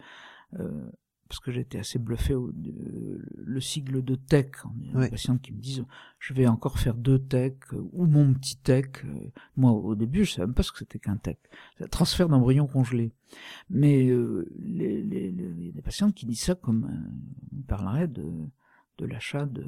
euh, 0.59 0.91
parce 1.29 1.41
que 1.41 1.53
j'étais 1.53 1.79
assez 1.79 1.99
bluffé 1.99 2.35
au, 2.35 2.49
euh, 2.49 3.23
le 3.37 3.61
sigle 3.61 4.03
de 4.03 4.15
tech. 4.15 4.47
Il 4.81 4.93
y 4.93 4.97
a 4.97 5.01
des 5.05 5.11
patients 5.11 5.39
qui 5.39 5.53
me 5.53 5.61
disent 5.61 5.85
je 6.19 6.35
vais 6.35 6.47
encore 6.47 6.79
faire 6.79 6.95
deux 6.95 7.19
tech 7.19 7.55
ou 7.93 8.07
mon 8.07 8.33
petit 8.35 8.57
tech. 8.57 9.05
Moi 9.57 9.73
au 9.73 9.95
début 9.95 10.25
je 10.25 10.33
savais 10.33 10.47
même 10.47 10.55
pas 10.55 10.63
ce 10.63 10.73
que 10.73 10.79
c'était 10.79 10.99
qu'un 10.99 11.17
tech. 11.17 11.37
C'est 11.77 11.85
un 11.85 11.89
transfert 11.89 12.29
d'embryon 12.29 12.67
congelé. 12.67 13.13
Mais 13.69 14.09
euh, 14.09 14.49
les, 14.59 15.03
les, 15.03 15.31
les, 15.31 15.73
les, 15.73 15.83
patients 15.83 16.11
qui 16.11 16.25
disent 16.25 16.41
ça 16.41 16.55
comme 16.55 16.85
euh, 16.85 17.57
ils 17.57 17.65
parleraient 17.65 18.09
de, 18.09 18.27
de 18.97 19.07
l'achat 19.07 19.45
de 19.45 19.67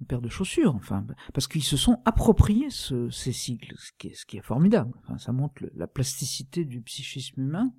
une 0.00 0.06
paire 0.06 0.20
de 0.20 0.28
chaussures, 0.28 0.74
enfin, 0.74 1.06
parce 1.32 1.48
qu'ils 1.48 1.64
se 1.64 1.76
sont 1.76 2.02
appropriés 2.04 2.68
ce, 2.70 3.08
ces 3.08 3.32
sigles, 3.32 3.74
ce 3.78 3.92
qui 3.96 4.08
est, 4.08 4.14
ce 4.14 4.26
qui 4.26 4.36
est 4.36 4.42
formidable. 4.42 4.92
Enfin, 5.02 5.16
ça 5.16 5.32
montre 5.32 5.62
le, 5.62 5.72
la 5.74 5.86
plasticité 5.86 6.64
du 6.64 6.82
psychisme 6.82 7.40
humain. 7.40 7.72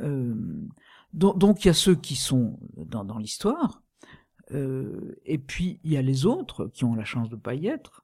Euh, 0.00 0.34
donc 1.12 1.64
il 1.64 1.68
y 1.68 1.70
a 1.70 1.74
ceux 1.74 1.94
qui 1.94 2.16
sont 2.16 2.58
dans, 2.76 3.18
l'histoire, 3.18 3.82
euh, 4.52 5.16
et 5.24 5.38
puis 5.38 5.80
il 5.84 5.92
y 5.92 5.96
a 5.96 6.02
les 6.02 6.26
autres 6.26 6.66
qui 6.68 6.84
ont 6.84 6.94
la 6.94 7.04
chance 7.04 7.28
de 7.28 7.36
pas 7.36 7.54
y 7.54 7.66
être, 7.66 8.02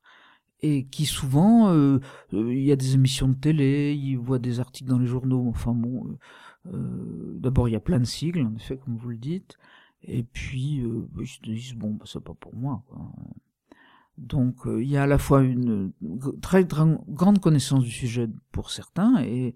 et 0.61 0.87
qui 0.87 1.07
souvent, 1.07 1.71
euh, 1.71 2.01
euh, 2.35 2.55
il 2.55 2.65
y 2.65 2.73
a 2.73 2.77
des 2.77 2.95
émissions 2.95 3.29
de 3.29 3.35
télé, 3.35 3.95
ils 3.95 4.17
voient 4.17 4.39
des 4.39 4.61
articles 4.61 4.91
dans 4.91 4.99
les 4.99 5.07
journaux, 5.07 5.47
enfin 5.49 5.73
bon, 5.73 6.19
euh, 6.73 7.39
d'abord 7.39 7.69
il 7.69 7.73
y 7.73 7.77
a 7.77 7.81
plein 7.81 8.01
de 8.01 8.05
sigles, 8.05 8.45
en 8.45 8.55
effet, 8.57 8.77
comme 8.77 8.97
vous 8.97 9.11
le 9.11 9.17
dites, 9.17 9.57
et 10.03 10.23
puis 10.23 10.81
euh, 10.81 11.09
ils 11.21 11.27
se 11.27 11.41
disent, 11.41 11.75
bon, 11.75 11.95
bah, 11.95 12.05
c'est 12.07 12.23
pas 12.23 12.35
pour 12.35 12.55
moi. 12.55 12.83
Quoi. 12.89 12.99
Donc 14.17 14.57
il 14.67 14.89
y 14.89 14.97
a 14.97 15.05
à 15.05 15.07
la 15.07 15.19
fois 15.19 15.43
une 15.43 15.93
très 16.43 16.65
grande 16.65 17.39
connaissance 17.41 17.85
du 17.85 17.91
sujet 17.91 18.29
pour 18.51 18.71
certains, 18.71 19.23
et 19.23 19.55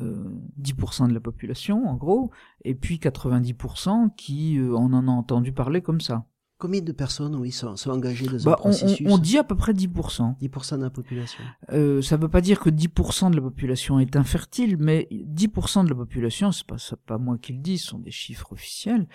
euh, 0.00 0.24
10% 0.60 1.08
de 1.08 1.14
la 1.14 1.20
population, 1.20 1.86
en 1.88 1.94
gros, 1.94 2.30
et 2.64 2.74
puis 2.74 2.96
90% 2.96 4.14
qui 4.16 4.58
euh, 4.58 4.74
en 4.76 4.92
en 4.92 5.08
a 5.08 5.10
entendu 5.10 5.52
parler 5.52 5.80
comme 5.80 6.00
ça. 6.00 6.26
Combien 6.58 6.82
de 6.82 6.92
personnes, 6.92 7.34
oui, 7.36 7.52
sont, 7.52 7.74
sont 7.76 7.90
engagées 7.90 8.26
dans 8.26 8.36
bah, 8.44 8.52
un 8.52 8.54
processus 8.56 9.06
on, 9.08 9.14
on, 9.14 9.18
dit 9.18 9.38
à 9.38 9.44
peu 9.44 9.56
près 9.56 9.72
10%. 9.72 10.38
10% 10.38 10.76
de 10.76 10.82
la 10.82 10.90
population. 10.90 11.42
Euh, 11.72 12.02
ça 12.02 12.18
ne 12.18 12.22
veut 12.22 12.28
pas 12.28 12.42
dire 12.42 12.60
que 12.60 12.68
10% 12.68 13.30
de 13.30 13.36
la 13.36 13.42
population 13.42 13.98
est 13.98 14.14
infertile, 14.14 14.76
mais 14.78 15.08
10% 15.10 15.84
de 15.84 15.88
la 15.88 15.94
population, 15.94 16.52
c'est 16.52 16.66
pas, 16.66 16.76
pas 17.06 17.16
moi 17.16 17.38
qui 17.38 17.54
le 17.54 17.60
dis, 17.60 17.78
ce 17.78 17.88
sont 17.88 17.98
des 17.98 18.10
chiffres 18.10 18.52
officiels, 18.52 19.08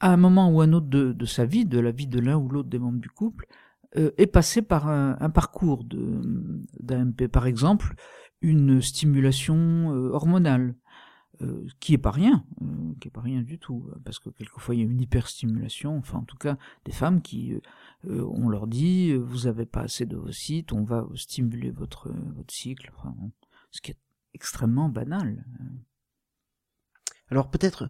à 0.00 0.12
un 0.12 0.18
moment 0.18 0.50
ou 0.50 0.60
un 0.60 0.74
autre 0.74 0.88
de, 0.88 1.12
de 1.12 1.24
sa 1.24 1.46
vie, 1.46 1.64
de 1.64 1.78
la 1.78 1.92
vie 1.92 2.06
de 2.06 2.20
l'un 2.20 2.36
ou 2.36 2.48
l'autre 2.50 2.68
des 2.68 2.78
membres 2.78 3.00
du 3.00 3.08
couple, 3.08 3.46
euh, 3.96 4.10
est 4.18 4.26
passé 4.26 4.60
par 4.60 4.86
un, 4.88 5.16
un 5.18 5.30
parcours 5.30 5.84
d'AMP. 6.78 7.26
Par 7.28 7.46
exemple, 7.46 7.94
une 8.42 8.80
stimulation 8.80 9.92
euh, 9.94 10.10
hormonale, 10.10 10.74
euh, 11.42 11.66
qui 11.78 11.94
est 11.94 11.98
pas 11.98 12.10
rien, 12.10 12.44
euh, 12.60 12.92
qui 13.00 13.08
est 13.08 13.10
pas 13.10 13.22
rien 13.22 13.40
du 13.40 13.58
tout, 13.58 13.88
parce 14.04 14.18
que 14.18 14.28
quelquefois 14.28 14.74
il 14.74 14.78
y 14.78 14.82
a 14.82 14.84
une 14.84 15.00
hyperstimulation, 15.00 15.96
enfin 15.96 16.18
en 16.18 16.24
tout 16.24 16.36
cas 16.36 16.58
des 16.84 16.92
femmes 16.92 17.22
qui, 17.22 17.54
euh, 17.54 18.28
on 18.34 18.50
leur 18.50 18.66
dit, 18.66 19.14
vous 19.14 19.46
avez 19.46 19.64
pas 19.64 19.82
assez 19.82 20.04
d'ovocytes, 20.04 20.72
on 20.72 20.84
va 20.84 21.06
stimuler 21.14 21.70
votre 21.70 22.12
votre 22.36 22.52
cycle, 22.52 22.92
enfin, 22.94 23.14
ce 23.70 23.80
qui 23.80 23.92
est 23.92 23.96
extrêmement 24.34 24.90
banal. 24.90 25.46
Alors 27.30 27.50
peut-être 27.50 27.88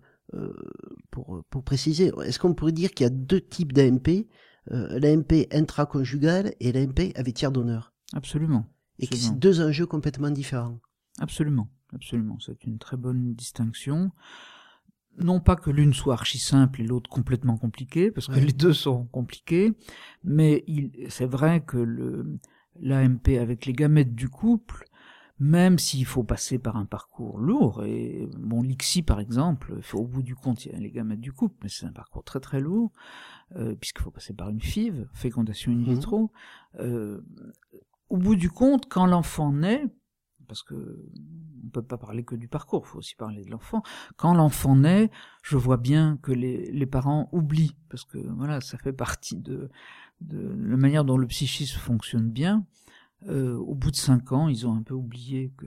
pour 1.10 1.42
pour 1.50 1.64
préciser, 1.64 2.12
est-ce 2.24 2.38
qu'on 2.38 2.54
pourrait 2.54 2.70
dire 2.70 2.92
qu'il 2.92 3.02
y 3.04 3.08
a 3.08 3.10
deux 3.10 3.40
types 3.40 3.72
d'AMP, 3.72 4.28
l'AMP 4.66 5.48
intraconjugal 5.50 6.54
et 6.60 6.70
l'AMP 6.70 7.12
avec 7.16 7.34
tiers 7.34 7.50
d'honneur 7.50 7.92
Absolument. 8.12 8.64
Et 9.00 9.06
que 9.06 9.16
c'est 9.16 9.38
deux 9.38 9.60
enjeux 9.60 9.86
complètement 9.86 10.30
différents. 10.30 10.78
Absolument, 11.18 11.68
absolument. 11.94 12.38
C'est 12.40 12.64
une 12.64 12.78
très 12.78 12.96
bonne 12.96 13.34
distinction. 13.34 14.12
Non 15.18 15.40
pas 15.40 15.56
que 15.56 15.70
l'une 15.70 15.92
soit 15.92 16.14
archi 16.14 16.38
simple 16.38 16.80
et 16.82 16.84
l'autre 16.84 17.10
complètement 17.10 17.56
compliquée, 17.56 18.10
parce 18.10 18.28
que 18.28 18.34
ouais. 18.34 18.40
les 18.40 18.52
deux 18.52 18.72
sont 18.72 19.06
compliqués, 19.06 19.72
mais 20.22 20.64
c'est 21.08 21.26
vrai 21.26 21.62
que 21.62 21.78
le 21.78 22.38
l'AMP 22.80 23.36
avec 23.38 23.66
les 23.66 23.72
gamètes 23.72 24.14
du 24.14 24.28
couple, 24.28 24.84
même 25.38 25.78
s'il 25.78 26.04
faut 26.04 26.22
passer 26.22 26.58
par 26.58 26.76
un 26.76 26.84
parcours 26.84 27.38
lourd, 27.38 27.84
et 27.84 28.28
bon, 28.38 28.62
l'ICSI 28.62 29.02
par 29.02 29.20
exemple, 29.20 29.80
au 29.94 30.06
bout 30.06 30.22
du 30.22 30.34
compte, 30.34 30.64
il 30.64 30.72
y 30.72 30.74
a 30.74 30.78
les 30.78 30.90
gamètes 30.90 31.20
du 31.20 31.32
couple, 31.32 31.56
mais 31.62 31.68
c'est 31.68 31.86
un 31.86 31.92
parcours 31.92 32.22
très 32.22 32.40
très 32.40 32.60
lourd, 32.60 32.92
euh, 33.56 33.74
puisqu'il 33.74 34.02
faut 34.02 34.10
passer 34.10 34.32
par 34.32 34.50
une 34.50 34.60
FIV, 34.60 35.08
fécondation 35.12 35.72
in 35.72 35.82
vitro, 35.82 36.24
mmh. 36.74 36.78
euh, 36.80 37.20
au 38.10 38.16
bout 38.16 38.36
du 38.36 38.50
compte, 38.50 38.88
quand 38.88 39.06
l'enfant 39.06 39.52
naît, 39.52 39.84
parce 40.48 40.62
que 40.62 41.06
on 41.64 41.68
peut 41.70 41.82
pas 41.82 41.98
parler 41.98 42.24
que 42.24 42.34
du 42.34 42.48
parcours, 42.48 42.82
il 42.84 42.88
faut 42.88 42.98
aussi 42.98 43.14
parler 43.14 43.44
de 43.44 43.50
l'enfant. 43.50 43.82
Quand 44.16 44.34
l'enfant 44.34 44.74
naît, 44.74 45.10
je 45.42 45.56
vois 45.56 45.76
bien 45.76 46.18
que 46.22 46.32
les, 46.32 46.86
parents 46.86 47.28
oublient, 47.32 47.76
parce 47.88 48.04
que 48.04 48.18
voilà, 48.18 48.60
ça 48.60 48.76
fait 48.76 48.92
partie 48.92 49.36
de, 49.36 49.70
de 50.20 50.40
la 50.40 50.76
manière 50.76 51.04
dont 51.04 51.16
le 51.16 51.28
psychisme 51.28 51.78
fonctionne 51.78 52.30
bien. 52.30 52.66
Euh, 53.28 53.56
au 53.56 53.74
bout 53.74 53.90
de 53.90 53.96
cinq 53.96 54.32
ans, 54.32 54.48
ils 54.48 54.66
ont 54.66 54.74
un 54.74 54.82
peu 54.82 54.94
oublié 54.94 55.52
que 55.56 55.66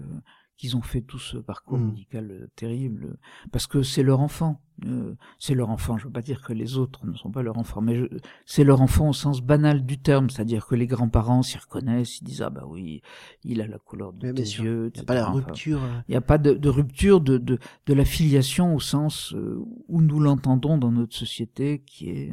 qu'ils 0.57 0.77
ont 0.77 0.81
fait 0.81 1.01
tout 1.01 1.19
ce 1.19 1.37
parcours 1.37 1.77
mmh. 1.77 1.85
médical 1.87 2.49
terrible, 2.55 3.17
parce 3.51 3.67
que 3.67 3.83
c'est 3.83 4.03
leur 4.03 4.19
enfant. 4.19 4.61
Euh, 4.85 5.15
c'est 5.39 5.53
leur 5.53 5.69
enfant. 5.69 5.97
Je 5.97 6.05
veux 6.05 6.11
pas 6.11 6.21
dire 6.21 6.41
que 6.41 6.53
les 6.53 6.77
autres 6.77 7.05
ne 7.05 7.13
sont 7.15 7.31
pas 7.31 7.43
leur 7.43 7.57
enfant, 7.57 7.81
mais 7.81 8.01
c'est 8.45 8.63
leur 8.63 8.81
enfant 8.81 9.09
au 9.09 9.13
sens 9.13 9.41
banal 9.41 9.85
du 9.85 9.99
terme, 9.99 10.29
c'est-à-dire 10.29 10.65
que 10.65 10.75
les 10.75 10.87
grands-parents 10.87 11.43
s'y 11.43 11.57
reconnaissent, 11.57 12.19
ils 12.19 12.23
disent 12.23 12.41
ah 12.41 12.49
bah 12.49 12.65
oui, 12.67 13.01
il 13.43 13.61
a 13.61 13.67
la 13.67 13.77
couleur 13.77 14.13
de 14.13 14.27
mais 14.27 14.33
tes 14.33 14.41
yeux. 14.41 14.91
Il 14.93 14.97
n'y 14.97 15.01
a 15.01 15.05
pas 15.05 15.13
la 15.13 15.29
rupture. 15.29 15.77
Enfin, 15.77 16.03
il 16.07 16.11
n'y 16.11 16.17
a 16.17 16.21
pas 16.21 16.37
de, 16.37 16.53
de 16.53 16.69
rupture 16.69 17.21
de, 17.21 17.37
de, 17.37 17.59
de, 17.85 17.93
la 17.93 18.05
filiation 18.05 18.75
au 18.75 18.79
sens 18.79 19.33
euh, 19.33 19.63
où 19.87 20.01
nous 20.01 20.19
l'entendons 20.19 20.77
dans 20.77 20.91
notre 20.91 21.15
société, 21.15 21.83
qui 21.85 22.09
est, 22.09 22.31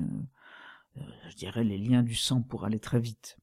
euh, 0.96 1.00
je 1.28 1.36
dirais, 1.36 1.64
les 1.64 1.78
liens 1.78 2.02
du 2.02 2.14
sang 2.14 2.42
pour 2.42 2.64
aller 2.64 2.80
très 2.80 3.00
vite. 3.00 3.39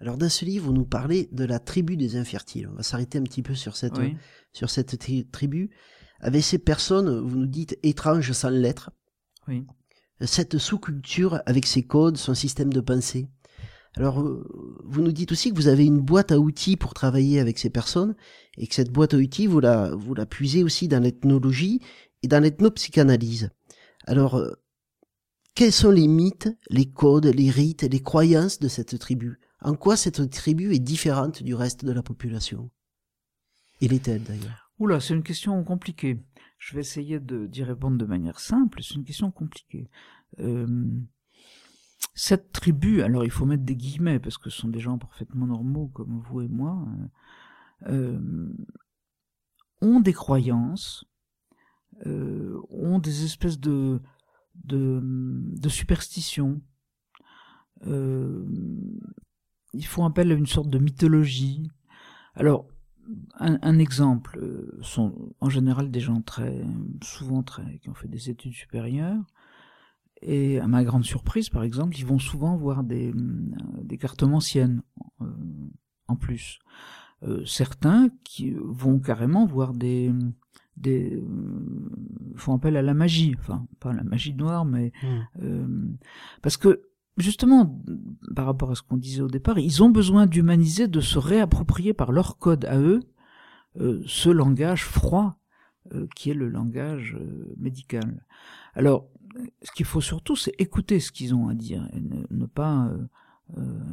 Alors 0.00 0.18
dans 0.18 0.28
ce 0.28 0.44
livre, 0.44 0.66
vous 0.66 0.72
nous 0.72 0.84
parlez 0.84 1.28
de 1.32 1.44
la 1.44 1.58
tribu 1.58 1.96
des 1.96 2.16
infertiles. 2.16 2.68
On 2.70 2.76
va 2.76 2.82
s'arrêter 2.82 3.18
un 3.18 3.22
petit 3.22 3.42
peu 3.42 3.54
sur 3.54 3.76
cette 3.76 3.98
oui. 3.98 4.16
sur 4.52 4.70
cette 4.70 4.98
tri 4.98 5.26
tribu. 5.26 5.70
Avec 6.20 6.42
ces 6.42 6.58
personnes, 6.58 7.20
vous 7.20 7.36
nous 7.36 7.46
dites 7.46 7.78
étranges 7.82 8.32
sans 8.32 8.50
l'être. 8.50 8.90
Oui. 9.46 9.64
Cette 10.20 10.58
sous-culture 10.58 11.42
avec 11.46 11.66
ses 11.66 11.84
codes, 11.84 12.16
son 12.16 12.34
système 12.34 12.72
de 12.72 12.80
pensée. 12.80 13.28
Alors 13.96 14.24
vous 14.84 15.02
nous 15.02 15.12
dites 15.12 15.30
aussi 15.30 15.50
que 15.50 15.56
vous 15.56 15.68
avez 15.68 15.84
une 15.84 16.00
boîte 16.00 16.32
à 16.32 16.38
outils 16.40 16.76
pour 16.76 16.94
travailler 16.94 17.38
avec 17.38 17.58
ces 17.58 17.70
personnes 17.70 18.16
et 18.58 18.66
que 18.66 18.74
cette 18.74 18.90
boîte 18.90 19.14
à 19.14 19.16
outils 19.16 19.46
vous 19.46 19.60
la 19.60 19.94
vous 19.94 20.14
la 20.14 20.26
puisez 20.26 20.64
aussi 20.64 20.88
dans 20.88 21.00
l'ethnologie 21.00 21.80
et 22.22 22.28
dans 22.28 22.40
l'ethnopsychanalyse. 22.40 23.50
Alors 24.06 24.42
quels 25.54 25.72
sont 25.72 25.92
les 25.92 26.08
mythes, 26.08 26.48
les 26.68 26.90
codes, 26.90 27.26
les 27.26 27.50
rites, 27.50 27.82
les 27.82 28.00
croyances 28.00 28.58
de 28.58 28.66
cette 28.66 28.98
tribu? 28.98 29.38
En 29.64 29.74
quoi 29.74 29.96
cette 29.96 30.30
tribu 30.30 30.74
est 30.74 30.78
différente 30.78 31.42
du 31.42 31.54
reste 31.54 31.84
de 31.84 31.92
la 31.92 32.02
population? 32.02 32.70
Et 33.80 33.88
l'est-elle 33.88 34.22
d'ailleurs 34.22 34.70
Oula, 34.78 35.00
c'est 35.00 35.14
une 35.14 35.22
question 35.22 35.62
compliquée. 35.64 36.22
Je 36.58 36.74
vais 36.74 36.80
essayer 36.80 37.18
d'y 37.20 37.62
répondre 37.62 37.98
de 37.98 38.04
manière 38.04 38.40
simple. 38.40 38.82
C'est 38.82 38.94
une 38.94 39.04
question 39.04 39.30
compliquée. 39.30 39.88
Euh, 40.38 40.86
cette 42.14 42.52
tribu, 42.52 43.02
alors 43.02 43.24
il 43.24 43.30
faut 43.30 43.46
mettre 43.46 43.64
des 43.64 43.76
guillemets 43.76 44.20
parce 44.20 44.38
que 44.38 44.50
ce 44.50 44.60
sont 44.60 44.68
des 44.68 44.80
gens 44.80 44.98
parfaitement 44.98 45.46
normaux 45.46 45.88
comme 45.88 46.20
vous 46.20 46.42
et 46.42 46.48
moi, 46.48 46.86
euh, 47.86 48.52
ont 49.80 50.00
des 50.00 50.12
croyances, 50.12 51.04
euh, 52.06 52.60
ont 52.70 52.98
des 52.98 53.24
espèces 53.24 53.58
de, 53.58 54.00
de, 54.54 55.68
superstitions. 55.68 56.62
Euh, 57.86 58.46
ils 59.74 59.86
font 59.86 60.04
appel 60.04 60.30
à 60.32 60.34
une 60.34 60.46
sorte 60.46 60.68
de 60.68 60.78
mythologie. 60.78 61.70
Alors, 62.34 62.66
un, 63.38 63.58
un, 63.62 63.78
exemple 63.78 64.38
euh, 64.38 64.78
sont 64.80 65.34
en 65.40 65.50
général 65.50 65.90
des 65.90 66.00
gens 66.00 66.22
très, 66.22 66.64
souvent 67.02 67.42
très, 67.42 67.78
qui 67.78 67.90
ont 67.90 67.94
fait 67.94 68.08
des 68.08 68.30
études 68.30 68.54
supérieures. 68.54 69.22
Et 70.22 70.58
à 70.58 70.66
ma 70.66 70.84
grande 70.84 71.04
surprise, 71.04 71.50
par 71.50 71.64
exemple, 71.64 71.98
ils 71.98 72.06
vont 72.06 72.18
souvent 72.18 72.56
voir 72.56 72.82
des, 72.82 73.12
des 73.82 73.98
cartes 73.98 74.22
anciennes 74.22 74.82
euh, 75.20 75.26
en 76.08 76.16
plus. 76.16 76.60
Euh, 77.22 77.44
certains 77.44 78.10
qui 78.24 78.52
vont 78.52 78.98
carrément 78.98 79.46
voir 79.46 79.72
des, 79.72 80.12
des 80.76 81.14
euh, 81.16 81.22
font 82.36 82.54
appel 82.54 82.76
à 82.76 82.82
la 82.82 82.94
magie, 82.94 83.34
enfin 83.38 83.66
pas 83.80 83.92
la 83.92 84.04
magie 84.04 84.34
noire, 84.34 84.64
mais 84.64 84.92
mmh. 85.02 85.06
euh, 85.42 85.88
parce 86.42 86.56
que 86.56 86.82
justement 87.16 87.80
par 88.34 88.46
rapport 88.46 88.70
à 88.70 88.74
ce 88.74 88.82
qu'on 88.82 88.96
disait 88.96 89.22
au 89.22 89.28
départ, 89.28 89.58
ils 89.58 89.82
ont 89.82 89.90
besoin 89.90 90.26
d'humaniser, 90.26 90.88
de 90.88 91.00
se 91.00 91.18
réapproprier 91.18 91.92
par 91.92 92.12
leur 92.12 92.38
code 92.38 92.64
à 92.64 92.78
eux 92.78 93.00
euh, 93.80 94.02
ce 94.06 94.28
langage 94.28 94.84
froid 94.84 95.38
euh, 95.92 96.06
qui 96.14 96.30
est 96.30 96.34
le 96.34 96.48
langage 96.48 97.16
euh, 97.20 97.54
médical. 97.56 98.24
Alors, 98.74 99.08
ce 99.62 99.72
qu'il 99.72 99.86
faut 99.86 100.00
surtout, 100.00 100.36
c'est 100.36 100.54
écouter 100.58 101.00
ce 101.00 101.10
qu'ils 101.10 101.34
ont 101.34 101.48
à 101.48 101.54
dire 101.54 101.88
et 101.92 102.00
ne, 102.00 102.46
pas 102.46 102.92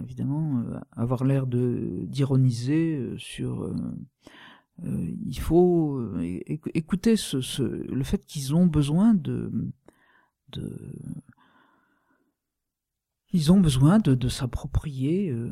évidemment 0.04 0.64
avoir 0.92 1.24
l'air 1.24 1.48
de 1.48 2.04
d'ironiser 2.04 3.16
sur 3.18 3.74
il 4.84 5.40
faut 5.40 6.00
écouter 6.76 7.16
ce, 7.16 7.62
le 7.64 8.04
fait 8.04 8.24
qu'ils 8.24 8.54
ont 8.54 8.68
besoin 8.68 9.16
de 9.16 9.52
ils 13.34 13.52
ont 13.52 13.60
besoin 13.60 14.00
de, 14.00 14.14
de 14.14 14.28
s'approprier, 14.28 15.32
euh, 15.32 15.50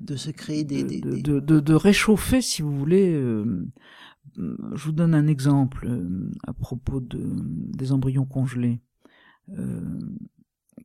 de 0.00 0.16
se 0.16 0.30
créer 0.30 0.64
des, 0.64 0.82
de, 0.82 0.88
des, 0.88 1.22
de, 1.22 1.40
de, 1.40 1.60
de, 1.60 1.74
réchauffer, 1.74 2.40
si 2.40 2.62
vous 2.62 2.76
voulez. 2.76 3.12
Euh, 3.14 3.66
je 4.36 4.84
vous 4.84 4.92
donne 4.92 5.14
un 5.14 5.26
exemple 5.26 5.86
euh, 5.88 6.30
à 6.46 6.52
propos 6.52 7.00
de, 7.00 7.20
des 7.22 7.92
embryons 7.92 8.26
congelés, 8.26 8.80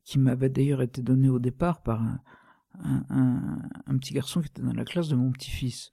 qui 0.04 0.18
m'avait 0.18 0.50
d'ailleurs 0.50 0.82
été 0.82 1.04
donné 1.04 1.30
au 1.30 1.38
départ 1.38 1.84
par 1.84 2.02
un, 2.02 2.20
un, 2.84 3.06
un, 3.10 3.62
un, 3.86 3.98
petit 3.98 4.14
garçon 4.14 4.42
qui 4.42 4.48
était 4.48 4.64
dans 4.64 4.74
la 4.74 4.86
classe 4.86 5.08
de 5.08 5.16
mon 5.16 5.32
petit-fils. 5.32 5.92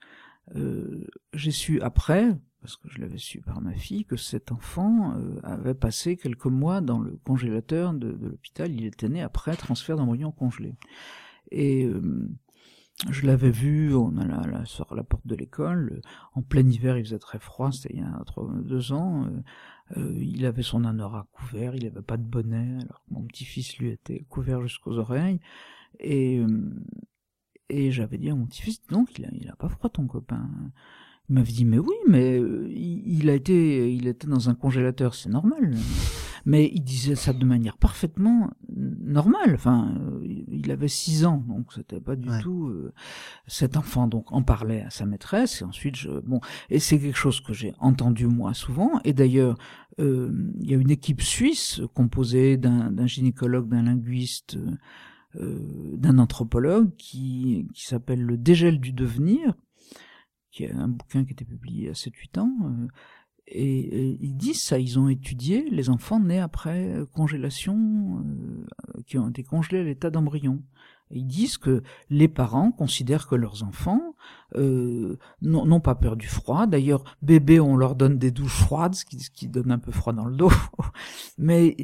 Euh, 0.56 1.06
j'ai 1.32 1.50
su 1.50 1.80
après, 1.80 2.36
parce 2.62 2.76
que 2.76 2.88
je 2.88 3.00
l'avais 3.00 3.18
su 3.18 3.40
par 3.40 3.60
ma 3.60 3.74
fille, 3.74 4.04
que 4.04 4.16
cet 4.16 4.52
enfant 4.52 5.14
euh, 5.16 5.40
avait 5.42 5.74
passé 5.74 6.16
quelques 6.16 6.46
mois 6.46 6.80
dans 6.80 7.00
le 7.00 7.18
congélateur 7.24 7.92
de, 7.92 8.16
l'hôpital. 8.22 8.72
Il 8.72 8.86
était 8.86 9.08
né 9.08 9.20
après 9.20 9.56
transfert 9.56 9.96
d'embryon 9.96 10.30
congelé. 10.30 10.76
Et 11.50 11.84
euh, 11.84 12.30
je 13.10 13.26
l'avais 13.26 13.50
vu, 13.50 13.92
sur 14.64 14.94
la 14.94 15.02
porte 15.02 15.26
de 15.26 15.34
l'école, 15.34 16.00
en 16.34 16.42
plein 16.42 16.66
hiver, 16.66 16.96
il 16.96 17.04
faisait 17.04 17.18
très 17.18 17.40
froid, 17.40 17.72
c'était 17.72 17.94
il 17.94 18.00
y 18.00 18.04
a 18.04 18.22
trois, 18.26 18.48
deux 18.62 18.92
ans. 18.92 19.26
Euh, 19.96 20.14
il 20.20 20.46
avait 20.46 20.62
son 20.62 20.84
anorak 20.84 21.26
couvert, 21.32 21.74
il 21.74 21.82
n'avait 21.82 22.00
pas 22.00 22.16
de 22.16 22.22
bonnet, 22.22 22.76
alors 22.80 23.02
que 23.04 23.14
mon 23.14 23.24
petit-fils 23.24 23.76
lui 23.78 23.88
était 23.88 24.24
couvert 24.28 24.62
jusqu'aux 24.62 24.98
oreilles. 24.98 25.40
Et 25.98 26.40
j'avais 27.90 28.18
dit 28.18 28.30
à 28.30 28.36
mon 28.36 28.46
petit-fils, 28.46 28.86
donc 28.86 29.18
il 29.18 29.24
a, 29.24 29.30
il 29.32 29.48
a 29.50 29.56
pas 29.56 29.68
froid 29.68 29.90
ton 29.90 30.06
copain? 30.06 30.48
Il 31.32 31.36
m'avait 31.36 31.52
dit, 31.52 31.64
mais 31.64 31.78
oui, 31.78 31.94
mais 32.06 32.38
euh, 32.38 32.70
il, 32.74 33.30
a 33.30 33.32
été, 33.32 33.90
il 33.90 34.06
était 34.06 34.26
dans 34.26 34.50
un 34.50 34.54
congélateur, 34.54 35.14
c'est 35.14 35.30
normal. 35.30 35.74
Mais 36.44 36.70
il 36.74 36.82
disait 36.82 37.14
ça 37.14 37.32
de 37.32 37.46
manière 37.46 37.78
parfaitement 37.78 38.50
normale. 38.68 39.54
Enfin, 39.54 39.94
euh, 39.98 40.20
il 40.52 40.70
avait 40.70 40.88
six 40.88 41.24
ans, 41.24 41.42
donc 41.48 41.72
c'était 41.72 42.00
pas 42.00 42.16
du 42.16 42.28
ouais. 42.28 42.42
tout 42.42 42.66
euh, 42.66 42.92
cet 43.46 43.78
enfant. 43.78 44.08
Donc 44.08 44.30
en 44.30 44.42
parlait 44.42 44.82
à 44.82 44.90
sa 44.90 45.06
maîtresse 45.06 45.62
et 45.62 45.64
ensuite 45.64 45.96
je 45.96 46.10
bon 46.20 46.40
et 46.68 46.80
c'est 46.80 46.98
quelque 46.98 47.16
chose 47.16 47.40
que 47.40 47.54
j'ai 47.54 47.72
entendu 47.78 48.26
moi 48.26 48.52
souvent. 48.52 49.00
Et 49.02 49.14
d'ailleurs, 49.14 49.56
euh, 50.00 50.30
il 50.60 50.70
y 50.70 50.74
a 50.74 50.76
une 50.76 50.90
équipe 50.90 51.22
suisse 51.22 51.80
composée 51.94 52.58
d'un 52.58 53.06
gynécologue, 53.06 53.70
d'un 53.70 53.84
linguiste. 53.84 54.58
Euh, 55.40 55.96
d'un 55.96 56.18
anthropologue 56.18 56.94
qui, 56.98 57.66
qui 57.72 57.86
s'appelle 57.86 58.20
Le 58.20 58.36
dégel 58.36 58.80
du 58.80 58.92
devenir, 58.92 59.54
qui 60.52 60.64
est 60.64 60.72
un 60.72 60.88
bouquin 60.88 61.24
qui 61.24 61.30
a 61.30 61.32
été 61.32 61.44
publié 61.44 61.88
à 61.88 61.92
7-8 61.92 62.38
ans. 62.38 62.56
Euh, 62.64 62.86
et, 63.48 64.18
ils 64.20 64.36
disent 64.36 64.62
ça, 64.62 64.78
ils 64.78 64.98
ont 64.98 65.08
étudié 65.08 65.68
les 65.70 65.90
enfants 65.90 66.20
nés 66.20 66.38
après 66.38 66.94
congélation, 67.12 68.22
euh, 68.24 69.02
qui 69.06 69.18
ont 69.18 69.28
été 69.30 69.42
congelés 69.42 69.80
à 69.80 69.84
l'état 69.84 70.10
d'embryon. 70.10 70.62
Ils 71.14 71.26
disent 71.26 71.58
que 71.58 71.82
les 72.08 72.28
parents 72.28 72.72
considèrent 72.72 73.28
que 73.28 73.34
leurs 73.34 73.64
enfants 73.64 74.14
euh, 74.54 75.18
n'ont 75.42 75.80
pas 75.80 75.94
peur 75.94 76.16
du 76.16 76.26
froid. 76.26 76.66
D'ailleurs, 76.66 77.04
bébé, 77.20 77.60
on 77.60 77.76
leur 77.76 77.96
donne 77.96 78.18
des 78.18 78.30
douches 78.30 78.62
froides, 78.62 78.94
ce 78.94 79.04
qui, 79.04 79.20
ce 79.20 79.30
qui 79.30 79.48
donne 79.48 79.70
un 79.70 79.78
peu 79.78 79.92
froid 79.92 80.14
dans 80.14 80.24
le 80.24 80.36
dos. 80.36 80.50
Mais 81.38 81.76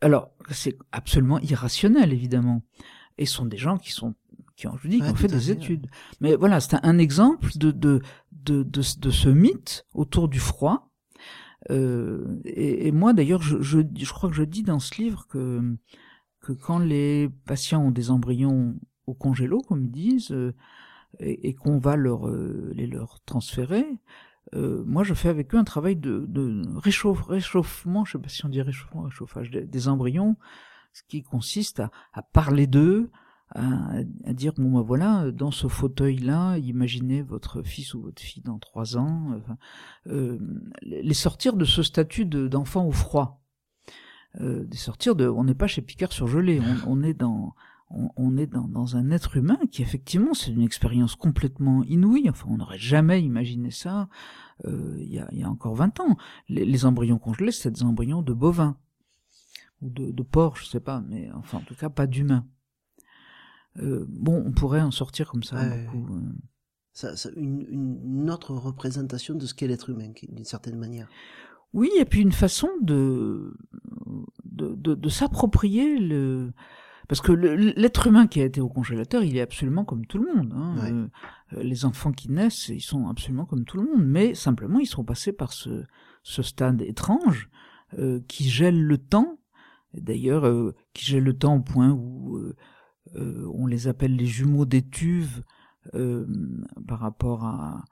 alors, 0.00 0.30
c'est 0.50 0.78
absolument 0.92 1.40
irrationnel, 1.40 2.12
évidemment. 2.12 2.62
Et 3.18 3.26
ce 3.26 3.34
sont 3.34 3.46
des 3.46 3.56
gens 3.56 3.76
qui 3.76 3.90
sont 3.90 4.14
qui 4.60 4.66
ont, 4.68 4.76
je 4.76 4.88
dis, 4.88 4.98
qui 5.00 5.08
ont 5.08 5.14
fait 5.14 5.26
des 5.26 5.50
études. 5.50 5.86
Ouais. 5.86 6.18
Mais 6.20 6.36
voilà, 6.36 6.60
c'est 6.60 6.76
un 6.82 6.98
exemple 6.98 7.48
de 7.56 7.70
de, 7.70 8.02
de 8.32 8.62
de, 8.62 8.82
de 8.98 9.10
ce 9.10 9.28
mythe 9.30 9.86
autour 9.94 10.28
du 10.28 10.38
froid. 10.38 10.90
Euh, 11.70 12.40
et, 12.44 12.86
et, 12.86 12.92
moi, 12.92 13.12
d'ailleurs, 13.12 13.42
je, 13.42 13.60
je, 13.60 13.80
je 13.94 14.12
crois 14.12 14.28
que 14.28 14.36
je 14.36 14.42
dis 14.42 14.62
dans 14.62 14.78
ce 14.78 15.00
livre 15.00 15.26
que 15.28 15.62
que 16.40 16.52
quand 16.52 16.78
les 16.78 17.30
patients 17.46 17.84
ont 17.86 17.90
des 17.90 18.10
embryons 18.10 18.78
au 19.06 19.14
congélo, 19.14 19.60
comme 19.60 19.84
ils 19.84 19.90
disent, 19.90 20.32
euh, 20.32 20.54
et, 21.18 21.48
et 21.48 21.54
qu'on 21.54 21.78
va 21.78 21.96
leur, 21.96 22.28
euh, 22.28 22.70
les 22.74 22.86
leur 22.86 23.20
transférer, 23.24 23.86
moi 24.52 25.04
je 25.04 25.14
fais 25.14 25.28
avec 25.28 25.54
eux 25.54 25.58
un 25.58 25.64
travail 25.64 25.94
de, 25.94 26.24
de 26.28 26.62
réchauffe, 26.76 27.22
réchauffement, 27.22 28.04
je 28.04 28.12
sais 28.12 28.18
pas 28.18 28.28
si 28.28 28.44
on 28.44 28.48
dit 28.48 28.62
réchauffement, 28.62 29.02
réchauffage 29.02 29.48
des, 29.50 29.64
des 29.64 29.86
embryons, 29.86 30.36
ce 30.92 31.02
qui 31.08 31.22
consiste 31.22 31.78
à, 31.78 31.90
à 32.12 32.22
parler 32.22 32.66
d'eux, 32.66 33.10
à, 33.54 33.98
à, 34.24 34.32
dire 34.32 34.52
bon 34.56 34.70
ben 34.72 34.82
voilà 34.82 35.30
dans 35.32 35.50
ce 35.50 35.66
fauteuil 35.66 36.18
là 36.18 36.56
imaginez 36.58 37.22
votre 37.22 37.62
fils 37.62 37.94
ou 37.94 38.02
votre 38.02 38.22
fille 38.22 38.42
dans 38.42 38.58
trois 38.58 38.96
ans 38.96 39.32
enfin, 39.36 39.58
euh, 40.06 40.38
les 40.82 41.14
sortir 41.14 41.56
de 41.56 41.64
ce 41.64 41.82
statut 41.82 42.26
d'enfant 42.26 42.86
au 42.86 42.92
froid. 42.92 43.42
Euh, 44.40 44.64
sortir 44.74 45.16
de 45.16 45.26
on 45.26 45.42
n'est 45.42 45.54
pas 45.54 45.66
chez 45.66 45.82
Picard 45.82 46.12
surgelé 46.12 46.60
on, 46.60 46.76
on 47.00 47.02
est 47.02 47.14
dans 47.14 47.54
on, 47.92 48.36
est 48.36 48.46
dans, 48.46 48.68
dans, 48.68 48.94
un 48.94 49.10
être 49.10 49.36
humain 49.36 49.58
qui 49.72 49.82
effectivement 49.82 50.32
c'est 50.32 50.52
une 50.52 50.62
expérience 50.62 51.16
complètement 51.16 51.82
inouïe. 51.82 52.30
Enfin 52.30 52.46
on 52.48 52.58
n'aurait 52.58 52.78
jamais 52.78 53.20
imaginé 53.20 53.72
ça 53.72 54.08
euh, 54.64 54.96
il 55.00 55.12
y, 55.12 55.18
a, 55.18 55.28
y, 55.32 55.42
a, 55.42 55.50
encore 55.50 55.74
20 55.74 55.98
ans. 55.98 56.16
Les, 56.48 56.64
les 56.64 56.84
embryons 56.84 57.18
congelés 57.18 57.50
c'est 57.50 57.72
des 57.72 57.82
embryons 57.82 58.22
de 58.22 58.32
bovins. 58.32 58.76
Ou 59.82 59.90
de, 59.90 60.12
de 60.12 60.22
porc 60.22 60.56
je 60.58 60.66
sais 60.66 60.78
pas 60.78 61.02
mais 61.08 61.32
enfin 61.32 61.58
en 61.58 61.62
tout 61.62 61.74
cas 61.74 61.88
pas 61.88 62.06
d'humains 62.06 62.46
euh, 63.78 64.04
bon, 64.08 64.42
on 64.46 64.52
pourrait 64.52 64.80
en 64.80 64.90
sortir 64.90 65.30
comme 65.30 65.42
ça 65.42 65.56
ouais, 65.56 65.84
beaucoup. 65.84 66.14
Euh. 66.14 66.20
Ça, 66.92 67.16
ça, 67.16 67.30
une, 67.36 67.66
une, 67.70 68.30
autre 68.30 68.52
représentation 68.52 69.34
de 69.34 69.46
ce 69.46 69.54
qu'est 69.54 69.68
l'être 69.68 69.90
humain, 69.90 70.10
d'une 70.28 70.44
certaine 70.44 70.76
manière. 70.76 71.08
Oui, 71.72 71.90
et 71.98 72.04
puis 72.04 72.20
une 72.20 72.32
façon 72.32 72.68
de 72.82 73.54
de, 74.44 74.74
de, 74.74 74.94
de 74.94 75.08
s'approprier 75.08 75.98
le 75.98 76.52
parce 77.08 77.20
que 77.20 77.32
l'être 77.32 78.06
humain 78.06 78.28
qui 78.28 78.40
a 78.40 78.44
été 78.44 78.60
au 78.60 78.68
congélateur, 78.68 79.24
il 79.24 79.36
est 79.36 79.40
absolument 79.40 79.84
comme 79.84 80.06
tout 80.06 80.18
le 80.18 80.32
monde. 80.32 80.54
Hein. 80.54 80.76
Ouais. 80.78 81.58
Euh, 81.58 81.62
les 81.64 81.84
enfants 81.84 82.12
qui 82.12 82.30
naissent, 82.30 82.68
ils 82.68 82.80
sont 82.80 83.08
absolument 83.08 83.46
comme 83.46 83.64
tout 83.64 83.78
le 83.78 83.82
monde, 83.82 84.06
mais 84.06 84.34
simplement 84.34 84.78
ils 84.78 84.86
sont 84.86 85.02
passés 85.02 85.32
par 85.32 85.52
ce, 85.52 85.82
ce 86.22 86.42
stade 86.42 86.82
étrange 86.82 87.50
euh, 87.98 88.20
qui 88.28 88.48
gèle 88.48 88.80
le 88.80 88.96
temps. 88.96 89.40
D'ailleurs, 89.92 90.46
euh, 90.46 90.76
qui 90.94 91.04
gèle 91.04 91.24
le 91.24 91.36
temps 91.36 91.56
au 91.56 91.62
point 91.62 91.90
où 91.90 92.40
on 93.14 93.66
les 93.66 93.88
appelle 93.88 94.16
les 94.16 94.26
jumeaux 94.26 94.66
d'étuve 94.66 95.42
euh, 95.94 96.26
par 96.86 96.98
rapport 96.98 97.44
à 97.44 97.84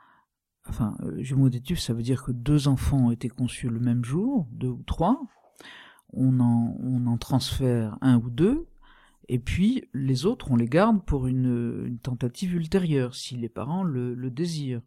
enfin 0.69 0.95
euh, 1.01 1.23
jumeaux 1.23 1.49
d'étuve 1.49 1.79
ça 1.79 1.95
veut 1.95 2.03
dire 2.03 2.23
que 2.23 2.33
deux 2.33 2.69
enfants 2.69 3.07
ont 3.07 3.11
été 3.11 3.31
conçus 3.31 3.71
le 3.71 3.81
même 3.81 4.05
jour 4.05 4.47
deux 4.53 4.69
ou 4.69 4.83
trois. 4.87 5.23
On 6.13 6.39
en 6.41 6.77
on 6.81 7.07
en 7.07 7.17
transfère 7.17 7.97
un 8.03 8.19
ou 8.19 8.29
deux. 8.29 8.67
Et 9.29 9.39
puis 9.39 9.89
les 9.95 10.27
autres 10.27 10.51
on 10.51 10.57
les 10.57 10.69
garde 10.69 11.03
pour 11.03 11.27
une, 11.27 11.99
tentative 12.03 12.55
ultérieure 12.55 13.15
si 13.15 13.37
les 13.37 13.49
parents 13.49 13.85
le, 13.85 14.31
désirent. 14.31 14.83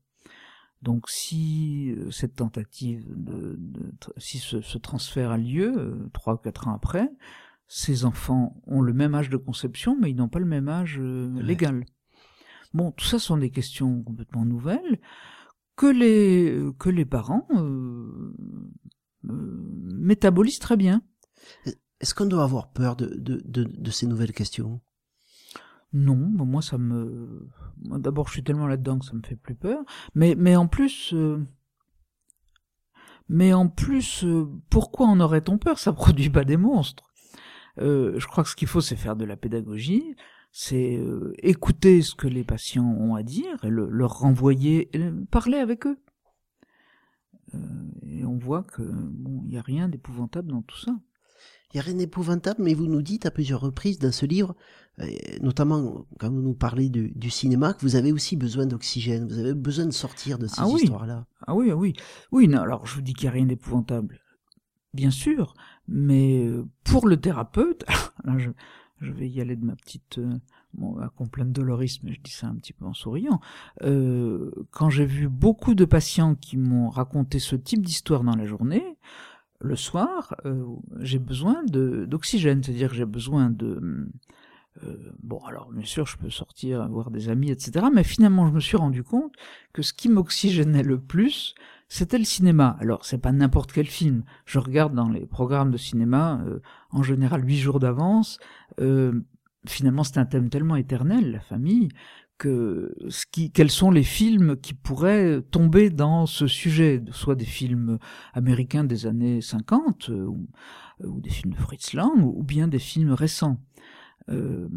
Donc 0.83 1.09
si 1.09 1.95
cette 2.11 2.35
tentative 2.35 3.05
de, 3.09 3.55
de 3.57 3.91
si 4.17 4.37
ce, 4.37 4.61
ce, 4.61 4.77
transfert 4.77 5.31
a 5.31 5.37
lieu 5.37 6.09
trois 6.13 6.35
ou 6.35 6.37
quatre 6.37 6.67
ans 6.67 6.73
après 6.75 7.11
ces 7.73 8.03
enfants 8.03 8.61
ont 8.67 8.81
le 8.81 8.91
même 8.91 9.15
âge 9.15 9.29
de 9.29 9.37
conception, 9.37 9.97
mais 9.97 10.11
ils 10.11 10.15
n'ont 10.17 10.27
pas 10.27 10.39
le 10.39 10.45
même 10.45 10.67
âge 10.67 10.97
euh, 10.99 11.41
légal. 11.41 11.85
Bon, 12.73 12.91
tout 12.91 13.05
ça 13.05 13.17
sont 13.17 13.37
des 13.37 13.49
questions 13.49 14.03
complètement 14.03 14.43
nouvelles 14.43 14.99
que 15.77 15.85
les 15.85 16.61
que 16.77 16.89
les 16.89 17.05
parents 17.05 17.47
euh, 17.55 18.35
euh, 19.29 19.67
métabolisent 19.95 20.59
très 20.59 20.75
bien. 20.75 21.01
Est-ce 22.01 22.13
qu'on 22.13 22.25
doit 22.25 22.43
avoir 22.43 22.73
peur 22.73 22.97
de, 22.97 23.05
de, 23.05 23.41
de, 23.45 23.63
de 23.63 23.91
ces 23.91 24.05
nouvelles 24.05 24.33
questions? 24.33 24.81
Non, 25.93 26.17
moi 26.17 26.61
ça 26.61 26.77
me. 26.77 27.49
D'abord, 27.77 28.27
je 28.27 28.33
suis 28.33 28.43
tellement 28.43 28.67
là-dedans 28.67 28.99
que 28.99 29.05
ça 29.05 29.13
me 29.13 29.21
fait 29.25 29.37
plus 29.37 29.55
peur. 29.55 29.81
Mais 30.13 30.35
mais 30.35 30.57
en 30.57 30.67
plus. 30.67 31.13
Euh, 31.13 31.37
mais 33.29 33.53
en 33.53 33.69
plus, 33.69 34.25
euh, 34.25 34.45
pourquoi 34.69 35.07
en 35.07 35.21
aurait-on 35.21 35.57
peur? 35.57 35.79
Ça 35.79 35.93
produit 36.03 36.29
pas 36.29 36.43
des 36.43 36.57
monstres. 36.57 37.10
Euh, 37.79 38.19
je 38.19 38.27
crois 38.27 38.43
que 38.43 38.49
ce 38.49 38.55
qu'il 38.55 38.67
faut, 38.67 38.81
c'est 38.81 38.95
faire 38.95 39.15
de 39.15 39.25
la 39.25 39.37
pédagogie, 39.37 40.15
c'est 40.51 40.97
euh, 40.97 41.33
écouter 41.39 42.01
ce 42.01 42.15
que 42.15 42.27
les 42.27 42.43
patients 42.43 42.95
ont 42.99 43.15
à 43.15 43.23
dire 43.23 43.63
et 43.63 43.69
le, 43.69 43.87
leur 43.89 44.19
renvoyer, 44.19 44.89
et 44.95 45.11
parler 45.29 45.57
avec 45.57 45.85
eux. 45.87 45.97
Euh, 47.53 47.57
et 48.03 48.25
on 48.25 48.37
voit 48.37 48.63
que 48.63 48.81
bon, 48.81 49.41
il 49.45 49.49
n'y 49.49 49.57
a 49.57 49.61
rien 49.61 49.87
d'épouvantable 49.87 50.51
dans 50.51 50.61
tout 50.61 50.77
ça. 50.77 50.91
Il 51.73 51.77
n'y 51.77 51.79
a 51.79 51.83
rien 51.83 51.95
d'épouvantable, 51.95 52.61
mais 52.61 52.73
vous 52.73 52.87
nous 52.87 53.01
dites 53.01 53.25
à 53.25 53.31
plusieurs 53.31 53.61
reprises 53.61 53.97
dans 53.97 54.11
ce 54.11 54.25
livre, 54.25 54.55
notamment 55.41 56.05
quand 56.19 56.29
vous 56.29 56.41
nous 56.41 56.53
parlez 56.53 56.89
du, 56.89 57.11
du, 57.15 57.29
cinéma, 57.29 57.73
que 57.73 57.81
vous 57.83 57.95
avez 57.95 58.11
aussi 58.11 58.35
besoin 58.35 58.65
d'oxygène, 58.65 59.25
vous 59.25 59.39
avez 59.39 59.53
besoin 59.53 59.85
de 59.85 59.91
sortir 59.91 60.37
de 60.37 60.47
ces 60.47 60.59
ah 60.59 60.67
oui. 60.67 60.81
histoires-là. 60.81 61.25
Ah 61.47 61.55
oui, 61.55 61.69
ah 61.71 61.77
oui. 61.77 61.93
Oui, 62.33 62.49
non, 62.49 62.59
alors 62.59 62.85
je 62.85 62.95
vous 62.95 63.01
dis 63.01 63.13
qu'il 63.13 63.23
n'y 63.23 63.29
a 63.29 63.31
rien 63.31 63.45
d'épouvantable. 63.45 64.19
Bien 64.93 65.11
sûr, 65.11 65.53
mais 65.87 66.45
pour 66.91 67.07
le 67.07 67.17
thérapeute, 67.17 67.85
je, 68.37 69.11
vais 69.11 69.29
y 69.29 69.39
aller 69.39 69.55
de 69.55 69.65
ma 69.65 69.75
petite 69.75 70.17
euh, 70.17 70.29
bon, 70.73 70.97
à 70.97 71.07
complainte 71.07 71.51
dolorisme, 71.51 72.01
mais 72.05 72.13
je 72.13 72.21
dis 72.21 72.31
ça 72.31 72.47
un 72.47 72.55
petit 72.55 72.73
peu 72.73 72.85
en 72.85 72.93
souriant. 72.93 73.39
Euh, 73.83 74.51
quand 74.71 74.89
j'ai 74.89 75.05
vu 75.05 75.29
beaucoup 75.29 75.73
de 75.73 75.85
patients 75.85 76.35
qui 76.35 76.57
m'ont 76.57 76.89
raconté 76.89 77.39
ce 77.39 77.55
type 77.55 77.85
d'histoire 77.85 78.23
dans 78.23 78.35
la 78.35 78.45
journée, 78.45 78.97
le 79.59 79.75
soir, 79.75 80.35
euh, 80.45 80.65
j'ai 80.99 81.19
besoin 81.19 81.63
d'oxygène, 81.63 82.61
c'est-à-dire 82.61 82.89
que 82.89 82.95
j'ai 82.95 83.05
besoin 83.05 83.49
de 83.49 84.09
bon, 85.21 85.37
alors 85.45 85.69
bien 85.71 85.85
sûr, 85.85 86.07
je 86.07 86.17
peux 86.17 86.29
sortir, 86.29 86.87
voir 86.89 87.11
des 87.11 87.29
amis, 87.29 87.51
etc. 87.51 87.85
Mais 87.93 88.03
finalement, 88.03 88.47
je 88.47 88.53
me 88.53 88.59
suis 88.59 88.77
rendu 88.77 89.03
compte 89.03 89.33
que 89.73 89.81
ce 89.81 89.93
qui 89.93 90.09
m'oxygénait 90.09 90.81
le 90.81 90.99
plus, 90.99 91.53
c'était 91.93 92.17
le 92.17 92.23
cinéma. 92.23 92.77
Alors, 92.79 93.03
c'est 93.03 93.17
pas 93.17 93.33
n'importe 93.33 93.73
quel 93.73 93.85
film. 93.85 94.23
Je 94.45 94.59
regarde 94.59 94.95
dans 94.95 95.09
les 95.09 95.25
programmes 95.25 95.71
de 95.71 95.77
cinéma, 95.77 96.41
euh, 96.47 96.61
en 96.89 97.03
général 97.03 97.45
huit 97.45 97.57
jours 97.57 97.81
d'avance. 97.81 98.39
Euh, 98.79 99.11
finalement, 99.67 100.05
c'est 100.05 100.17
un 100.17 100.25
thème 100.25 100.49
tellement 100.49 100.77
éternel, 100.77 101.33
la 101.33 101.41
famille, 101.41 101.89
que 102.37 102.95
ce 103.09 103.25
quels 103.53 103.69
sont 103.69 103.91
les 103.91 104.03
films 104.03 104.55
qui 104.55 104.73
pourraient 104.73 105.41
tomber 105.51 105.89
dans 105.89 106.27
ce 106.27 106.47
sujet, 106.47 107.03
soit 107.11 107.35
des 107.35 107.43
films 107.43 107.99
américains 108.33 108.85
des 108.85 109.05
années 109.05 109.41
50, 109.41 110.07
ou, 110.07 110.47
ou 111.03 111.19
des 111.19 111.29
films 111.29 111.51
de 111.51 111.59
Fritz 111.59 111.91
Lang, 111.91 112.23
ou 112.23 112.41
bien 112.41 112.69
des 112.69 112.79
films 112.79 113.11
récents. 113.11 113.57
Euh, 114.29 114.69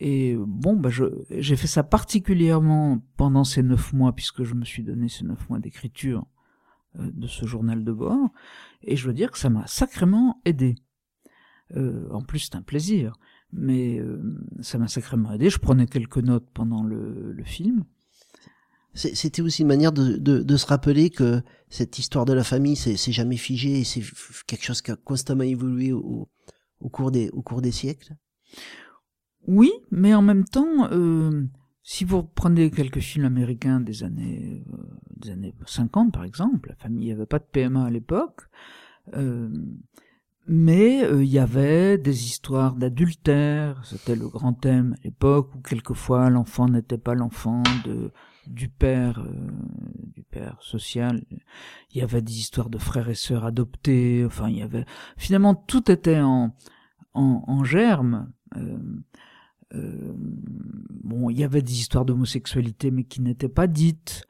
et 0.00 0.34
bon, 0.38 0.76
bah 0.76 0.88
j'ai 1.30 1.56
fait 1.56 1.66
ça 1.66 1.82
particulièrement 1.82 3.02
pendant 3.18 3.44
ces 3.44 3.62
neuf 3.62 3.92
mois, 3.92 4.14
puisque 4.14 4.44
je 4.44 4.54
me 4.54 4.64
suis 4.64 4.82
donné 4.82 5.10
ces 5.10 5.24
neuf 5.24 5.48
mois 5.50 5.58
d'écriture 5.58 6.26
euh, 6.98 7.10
de 7.12 7.26
ce 7.26 7.44
journal 7.44 7.84
de 7.84 7.92
bord, 7.92 8.30
et 8.82 8.96
je 8.96 9.06
veux 9.06 9.12
dire 9.12 9.30
que 9.30 9.38
ça 9.38 9.50
m'a 9.50 9.66
sacrément 9.66 10.40
aidé. 10.46 10.76
Euh, 11.76 12.08
en 12.10 12.22
plus, 12.22 12.38
c'est 12.38 12.56
un 12.56 12.62
plaisir, 12.62 13.12
mais 13.52 13.98
euh, 13.98 14.22
ça 14.62 14.78
m'a 14.78 14.88
sacrément 14.88 15.32
aidé. 15.32 15.50
Je 15.50 15.58
prenais 15.58 15.86
quelques 15.86 16.16
notes 16.18 16.48
pendant 16.54 16.82
le, 16.82 17.36
film. 17.44 17.84
C'était 18.94 19.42
aussi 19.42 19.62
une 19.62 19.68
manière 19.68 19.92
de, 19.92 20.56
se 20.56 20.66
rappeler 20.66 21.10
que 21.10 21.42
cette 21.68 21.98
histoire 21.98 22.24
de 22.24 22.32
la 22.32 22.42
famille, 22.42 22.74
c'est 22.74 23.12
jamais 23.12 23.36
figé, 23.36 23.84
c'est 23.84 24.02
quelque 24.46 24.64
chose 24.64 24.82
qui 24.82 24.90
a 24.90 24.96
constamment 24.96 25.44
évolué 25.44 25.92
au 25.92 26.28
cours 26.90 27.10
des 27.10 27.70
siècles. 27.70 28.16
Oui, 29.46 29.72
mais 29.90 30.14
en 30.14 30.22
même 30.22 30.44
temps, 30.44 30.88
euh, 30.92 31.44
si 31.82 32.04
vous 32.04 32.22
prenez 32.22 32.70
quelques 32.70 33.00
films 33.00 33.24
américains 33.24 33.80
des 33.80 34.04
années, 34.04 34.62
euh, 34.72 34.76
des 35.16 35.30
années 35.30 35.54
50 35.66 36.12
par 36.12 36.24
exemple, 36.24 36.70
la 36.70 36.76
famille 36.76 37.08
n'avait 37.08 37.26
pas 37.26 37.38
de 37.38 37.44
PMA 37.50 37.84
à 37.84 37.90
l'époque, 37.90 38.42
euh, 39.14 39.48
mais 40.46 41.04
euh, 41.04 41.22
il 41.22 41.30
y 41.30 41.38
avait 41.38 41.96
des 41.98 42.24
histoires 42.24 42.74
d'adultère, 42.74 43.80
c'était 43.84 44.16
le 44.16 44.28
grand 44.28 44.52
thème 44.52 44.96
à 44.98 45.04
l'époque, 45.04 45.54
où 45.54 45.60
quelquefois 45.60 46.28
l'enfant 46.30 46.68
n'était 46.68 46.98
pas 46.98 47.14
l'enfant 47.14 47.62
de 47.84 48.10
du 48.46 48.68
père 48.68 49.20
euh, 49.20 49.50
du 50.14 50.22
père 50.22 50.56
social. 50.60 51.22
Il 51.92 51.98
y 51.98 52.02
avait 52.02 52.22
des 52.22 52.38
histoires 52.38 52.70
de 52.70 52.78
frères 52.78 53.08
et 53.08 53.14
sœurs 53.14 53.44
adoptés 53.44 54.24
enfin 54.26 54.48
il 54.48 54.58
y 54.58 54.62
avait 54.62 54.86
finalement 55.16 55.54
tout 55.54 55.90
était 55.90 56.20
en 56.20 56.54
en, 57.14 57.44
en 57.46 57.64
germe 57.64 58.32
euh, 58.56 58.78
euh, 59.74 60.12
bon, 60.14 61.30
il 61.30 61.38
y 61.38 61.44
avait 61.44 61.62
des 61.62 61.72
histoires 61.72 62.04
d'homosexualité, 62.04 62.90
mais 62.90 63.04
qui 63.04 63.20
n'étaient 63.20 63.48
pas 63.48 63.66
dites. 63.66 64.26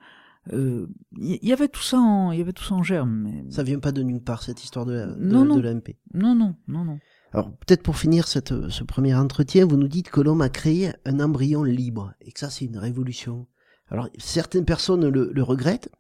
Il 0.51 0.55
euh, 0.55 0.87
y, 1.19 1.53
avait 1.53 1.69
tout 1.69 1.83
ça 1.83 1.99
en, 1.99 2.33
y 2.33 2.41
avait 2.41 2.53
tout 2.53 2.65
ça 2.65 2.75
en 2.75 2.83
germe. 2.83 3.23
Mais... 3.25 3.51
Ça 3.51 3.63
vient 3.63 3.79
pas 3.79 3.93
de 3.93 4.03
nulle 4.03 4.23
part 4.23 4.43
cette 4.43 4.65
histoire 4.65 4.87
de, 4.87 4.93
de, 4.93 5.15
non, 5.19 5.45
non. 5.45 5.57
de 5.57 5.61
l'AMP. 5.61 5.97
Non, 6.15 6.35
non, 6.35 6.57
non, 6.67 6.85
non. 6.85 6.99
Alors 7.33 7.53
peut-être 7.59 7.83
pour 7.83 7.97
finir 7.97 8.27
cette, 8.27 8.69
ce 8.71 8.83
premier 8.83 9.15
entretien, 9.15 9.65
vous 9.65 9.77
nous 9.77 9.87
dites 9.87 10.11
que 10.11 10.21
l'homme 10.21 10.41
a 10.41 10.49
créé 10.49 10.93
un 11.05 11.21
embryon 11.21 11.63
libre 11.63 12.15
et 12.21 12.33
que 12.33 12.41
ça 12.41 12.51
c'est 12.51 12.65
une 12.65 12.79
révolution. 12.79 13.47
Alors 13.89 14.09
certaines 14.19 14.65
personnes 14.65 15.07
le, 15.07 15.31
le 15.33 15.43
regrettent 15.43 15.91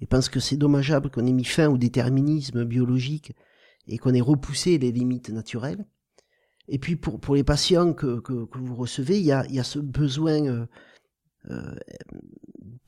et 0.00 0.06
pensent 0.06 0.28
que 0.28 0.40
c'est 0.40 0.58
dommageable 0.58 1.10
qu'on 1.10 1.24
ait 1.24 1.32
mis 1.32 1.44
fin 1.44 1.68
au 1.68 1.78
déterminisme 1.78 2.64
biologique 2.64 3.34
et 3.86 3.96
qu'on 3.96 4.12
ait 4.12 4.20
repoussé 4.20 4.76
les 4.76 4.92
limites 4.92 5.30
naturelles. 5.30 5.86
Et 6.68 6.78
puis 6.78 6.96
pour, 6.96 7.18
pour 7.18 7.34
les 7.34 7.44
patients 7.44 7.94
que, 7.94 8.20
que, 8.20 8.44
que 8.44 8.58
vous 8.58 8.76
recevez, 8.76 9.18
il 9.18 9.24
y 9.24 9.32
a, 9.32 9.46
il 9.48 9.54
y 9.54 9.58
a 9.58 9.64
ce 9.64 9.78
besoin 9.78 10.44
euh, 10.46 10.66
euh, 11.50 11.74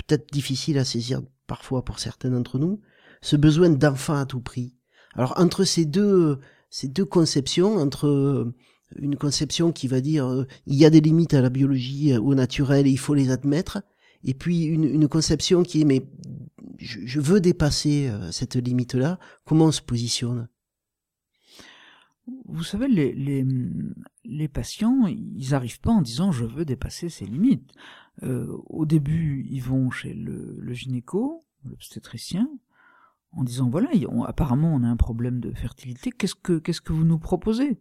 peut-être 0.06 0.30
difficile 0.30 0.78
à 0.78 0.84
saisir 0.84 1.22
parfois 1.46 1.82
pour 1.82 1.98
certains 1.98 2.30
d'entre 2.30 2.58
nous, 2.58 2.80
ce 3.22 3.36
besoin 3.36 3.70
d'enfant 3.70 4.16
à 4.16 4.26
tout 4.26 4.40
prix. 4.40 4.74
Alors 5.14 5.32
entre 5.38 5.64
ces 5.64 5.86
deux, 5.86 6.38
ces 6.68 6.88
deux 6.88 7.06
conceptions, 7.06 7.76
entre 7.76 8.06
euh, 8.06 8.54
une 8.96 9.16
conception 9.16 9.72
qui 9.72 9.88
va 9.88 10.02
dire 10.02 10.26
euh, 10.26 10.46
il 10.66 10.74
y 10.74 10.84
a 10.84 10.90
des 10.90 11.00
limites 11.00 11.32
à 11.32 11.40
la 11.40 11.48
biologie, 11.48 12.14
au 12.18 12.34
naturel, 12.34 12.86
et 12.86 12.90
il 12.90 12.98
faut 12.98 13.14
les 13.14 13.30
admettre, 13.30 13.82
et 14.24 14.34
puis 14.34 14.64
une, 14.64 14.84
une 14.84 15.08
conception 15.08 15.62
qui 15.62 15.80
est 15.80 15.86
mais 15.86 16.06
je, 16.78 16.98
je 17.04 17.20
veux 17.20 17.40
dépasser 17.40 18.10
cette 18.30 18.56
limite-là, 18.56 19.18
comment 19.46 19.66
on 19.66 19.72
se 19.72 19.80
positionne? 19.80 20.48
Vous 22.46 22.64
savez, 22.64 22.88
les, 22.88 24.48
patients, 24.48 25.06
ils 25.06 25.50
n'arrivent 25.50 25.80
pas 25.80 25.92
en 25.92 26.02
disant 26.02 26.32
je 26.32 26.44
veux 26.44 26.64
dépasser 26.64 27.08
ces 27.08 27.26
limites. 27.26 27.72
Euh, 28.22 28.46
au 28.66 28.86
début, 28.86 29.46
ils 29.48 29.62
vont 29.62 29.90
chez 29.90 30.14
le, 30.14 30.56
le 30.58 30.72
gynéco, 30.72 31.44
l'obstétricien, 31.64 32.48
en 33.32 33.44
disant 33.44 33.70
voilà, 33.70 33.90
apparemment 34.26 34.74
on 34.74 34.82
a 34.82 34.88
un 34.88 34.96
problème 34.96 35.40
de 35.40 35.52
fertilité, 35.52 36.10
qu'est-ce 36.10 36.34
que 36.34 36.58
qu'est-ce 36.58 36.80
que 36.80 36.92
vous 36.92 37.04
nous 37.04 37.18
proposez? 37.18 37.78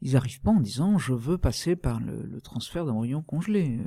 Ils 0.00 0.12
n'arrivent 0.12 0.40
pas 0.40 0.50
en 0.50 0.60
disant 0.60 0.98
je 0.98 1.14
veux 1.14 1.38
passer 1.38 1.76
par 1.76 2.00
le, 2.00 2.22
le 2.22 2.40
transfert 2.40 2.84
d'embryon 2.84 3.22
congelé. 3.22 3.80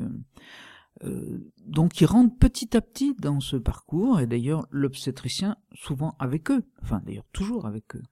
Euh, 1.03 1.51
donc 1.65 1.99
ils 1.99 2.05
rentrent 2.05 2.38
petit 2.38 2.75
à 2.75 2.81
petit 2.81 3.15
dans 3.15 3.39
ce 3.39 3.58
parcours, 3.58 4.19
et 4.19 4.27
d'ailleurs 4.27 4.65
l'obstétricien 4.71 5.58
souvent 5.73 6.15
avec 6.19 6.49
eux, 6.51 6.63
enfin 6.81 7.01
d'ailleurs 7.05 7.27
toujours 7.34 7.65
avec 7.65 7.95
eux. 7.95 8.03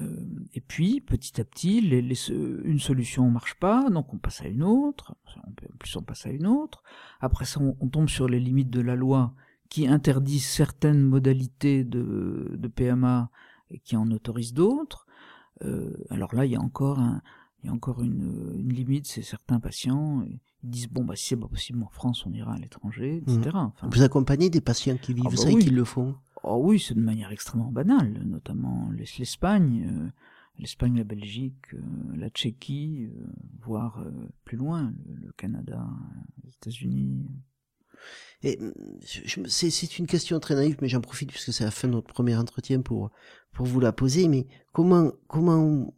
Euh, 0.00 0.26
et 0.54 0.60
puis, 0.60 1.00
petit 1.00 1.40
à 1.40 1.44
petit, 1.44 1.80
les, 1.80 2.00
les, 2.02 2.30
une 2.30 2.78
solution 2.78 3.28
marche 3.30 3.54
pas, 3.54 3.90
donc 3.90 4.12
on 4.14 4.18
passe 4.18 4.40
à 4.42 4.48
une 4.48 4.62
autre. 4.62 5.14
En 5.36 5.52
plus, 5.78 5.96
on 5.96 6.02
passe 6.02 6.26
à 6.26 6.30
une 6.30 6.46
autre. 6.46 6.82
Après 7.20 7.44
ça, 7.44 7.60
on, 7.60 7.76
on 7.80 7.88
tombe 7.88 8.08
sur 8.08 8.28
les 8.28 8.40
limites 8.40 8.70
de 8.70 8.80
la 8.80 8.96
loi 8.96 9.34
qui 9.68 9.86
interdit 9.86 10.40
certaines 10.40 11.02
modalités 11.02 11.84
de, 11.84 12.54
de 12.56 12.68
PMA 12.68 13.30
et 13.70 13.78
qui 13.78 13.96
en 13.96 14.10
autorise 14.10 14.52
d'autres. 14.54 15.06
Euh, 15.62 15.96
alors 16.10 16.34
là, 16.34 16.44
il 16.46 16.52
y 16.52 16.56
a 16.56 16.60
encore 16.60 16.98
un, 16.98 17.22
il 17.62 17.66
y 17.66 17.70
a 17.70 17.72
encore 17.72 18.02
une, 18.02 18.54
une 18.58 18.72
limite, 18.72 19.06
c'est 19.06 19.22
certains 19.22 19.60
patients 19.60 20.24
ils 20.62 20.70
disent 20.70 20.88
bon 20.88 21.04
bah 21.04 21.16
si 21.16 21.26
c'est 21.26 21.36
pas 21.36 21.48
possible 21.48 21.82
en 21.82 21.88
France, 21.88 22.24
on 22.26 22.32
ira 22.32 22.54
à 22.54 22.58
l'étranger, 22.58 23.16
etc. 23.16 23.50
Mmh. 23.52 23.56
Enfin, 23.56 23.88
Vous 23.90 24.02
accompagnez 24.02 24.50
des 24.50 24.60
patients 24.60 24.96
qui 24.96 25.12
vivent 25.12 25.24
ah 25.26 25.30
bah 25.30 25.36
ça 25.36 25.48
oui. 25.48 25.56
et 25.56 25.64
qui 25.64 25.70
le 25.70 25.84
font? 25.84 26.14
Oh 26.44 26.56
oui, 26.56 26.80
c'est 26.80 26.94
de 26.94 27.00
manière 27.00 27.30
extrêmement 27.30 27.70
banale, 27.70 28.22
notamment 28.24 28.90
l'Espagne, 28.90 29.88
euh, 29.88 30.08
l'Espagne, 30.58 30.98
la 30.98 31.04
Belgique, 31.04 31.74
euh, 31.74 31.80
la 32.16 32.30
Tchéquie, 32.30 33.08
euh, 33.16 33.26
voire 33.60 34.04
plus 34.44 34.56
loin, 34.56 34.92
le, 35.06 35.30
Canada, 35.32 35.86
les 36.42 36.50
États-Unis. 36.50 37.24
Et 38.42 38.58
c'est 39.46 39.98
une 40.00 40.08
question 40.08 40.40
très 40.40 40.56
naïve, 40.56 40.78
mais 40.82 40.88
j'en 40.88 41.00
profite 41.00 41.30
puisque 41.30 41.52
c'est 41.52 41.62
la 41.62 41.70
fin 41.70 41.86
de 41.86 41.92
notre 41.92 42.12
premier 42.12 42.34
entretien 42.36 42.80
pour 42.82 43.12
pour 43.52 43.66
vous 43.66 43.78
la 43.78 43.92
poser. 43.92 44.26
Mais 44.26 44.48
comment 44.72 45.12
comment 45.28 45.94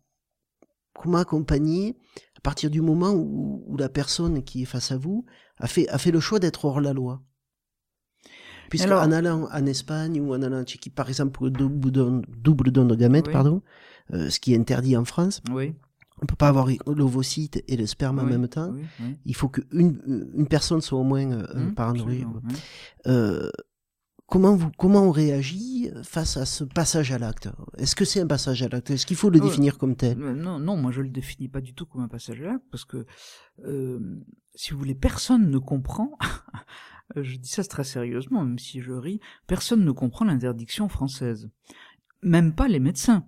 comment 0.92 1.18
accompagner 1.18 1.96
à 2.36 2.40
partir 2.42 2.68
du 2.68 2.82
moment 2.82 3.12
où, 3.12 3.64
où, 3.66 3.76
la 3.78 3.88
personne 3.88 4.44
qui 4.44 4.62
est 4.62 4.66
face 4.66 4.92
à 4.92 4.98
vous 4.98 5.24
a 5.56 5.66
fait, 5.66 5.88
a 5.88 5.96
fait 5.96 6.10
le 6.10 6.20
choix 6.20 6.38
d'être 6.38 6.66
hors 6.66 6.82
la 6.82 6.92
loi? 6.92 7.22
Puisque 8.68 8.90
en 8.90 9.12
allant 9.12 9.48
en 9.52 9.66
Espagne 9.66 10.20
ou 10.20 10.34
en 10.34 10.42
allant 10.42 10.60
en 10.60 10.64
Tchéquie, 10.64 10.90
par 10.90 11.08
exemple, 11.08 11.32
pour 11.32 11.44
le 11.46 11.50
double 11.50 11.90
don, 11.90 12.22
double 12.36 12.70
don 12.70 12.84
de 12.84 12.94
gamètes, 12.94 13.30
pardon, 13.30 13.62
euh, 14.12 14.30
ce 14.30 14.40
qui 14.40 14.54
est 14.54 14.58
interdit 14.58 14.96
en 14.96 15.04
France, 15.04 15.42
oui. 15.50 15.74
on 16.22 16.26
peut 16.26 16.36
pas 16.36 16.48
avoir 16.48 16.68
l'ovocyte 16.86 17.62
et 17.66 17.76
le 17.76 17.86
sperme 17.86 18.18
en 18.18 18.24
même 18.24 18.48
temps. 18.48 18.72
Il 19.24 19.34
faut 19.34 19.48
qu'une 19.48 20.30
une 20.34 20.46
personne 20.48 20.80
soit 20.80 20.98
au 20.98 21.04
moins 21.04 21.30
euh, 21.30 21.68
mmh, 21.68 21.74
par 21.74 21.94
euh, 23.06 23.50
comment 24.26 24.56
vous 24.56 24.70
comment 24.76 25.02
on 25.02 25.10
réagit 25.10 25.90
face 26.02 26.36
à 26.36 26.46
ce 26.46 26.64
passage 26.64 27.12
à 27.12 27.18
l'acte? 27.18 27.48
Est-ce 27.78 27.96
que 27.96 28.04
c'est 28.04 28.20
un 28.20 28.26
passage 28.26 28.62
à 28.62 28.68
l'acte? 28.68 28.90
Est-ce 28.90 29.06
qu'il 29.06 29.16
faut 29.16 29.30
le 29.30 29.40
définir 29.40 29.78
comme 29.78 29.96
tel? 29.96 30.18
Non, 30.18 30.58
non, 30.58 30.76
moi 30.76 30.90
je 30.92 31.00
le 31.00 31.08
définis 31.08 31.48
pas 31.48 31.60
du 31.60 31.74
tout 31.74 31.86
comme 31.86 32.02
un 32.02 32.08
passage 32.08 32.40
à 32.42 32.44
l'acte 32.44 32.64
parce 32.70 32.84
que 32.84 33.06
euh, 33.64 34.00
si 34.54 34.72
vous 34.72 34.78
voulez, 34.78 34.94
personne 34.94 35.50
ne 35.50 35.58
comprend. 35.58 36.16
je 37.16 37.36
dis 37.36 37.48
ça 37.48 37.64
très 37.64 37.84
sérieusement, 37.84 38.44
même 38.44 38.58
si 38.58 38.80
je 38.80 38.92
ris. 38.92 39.20
Personne 39.46 39.84
ne 39.84 39.92
comprend 39.92 40.24
l'interdiction 40.24 40.88
française, 40.88 41.50
même 42.22 42.54
pas 42.54 42.68
les 42.68 42.80
médecins. 42.80 43.26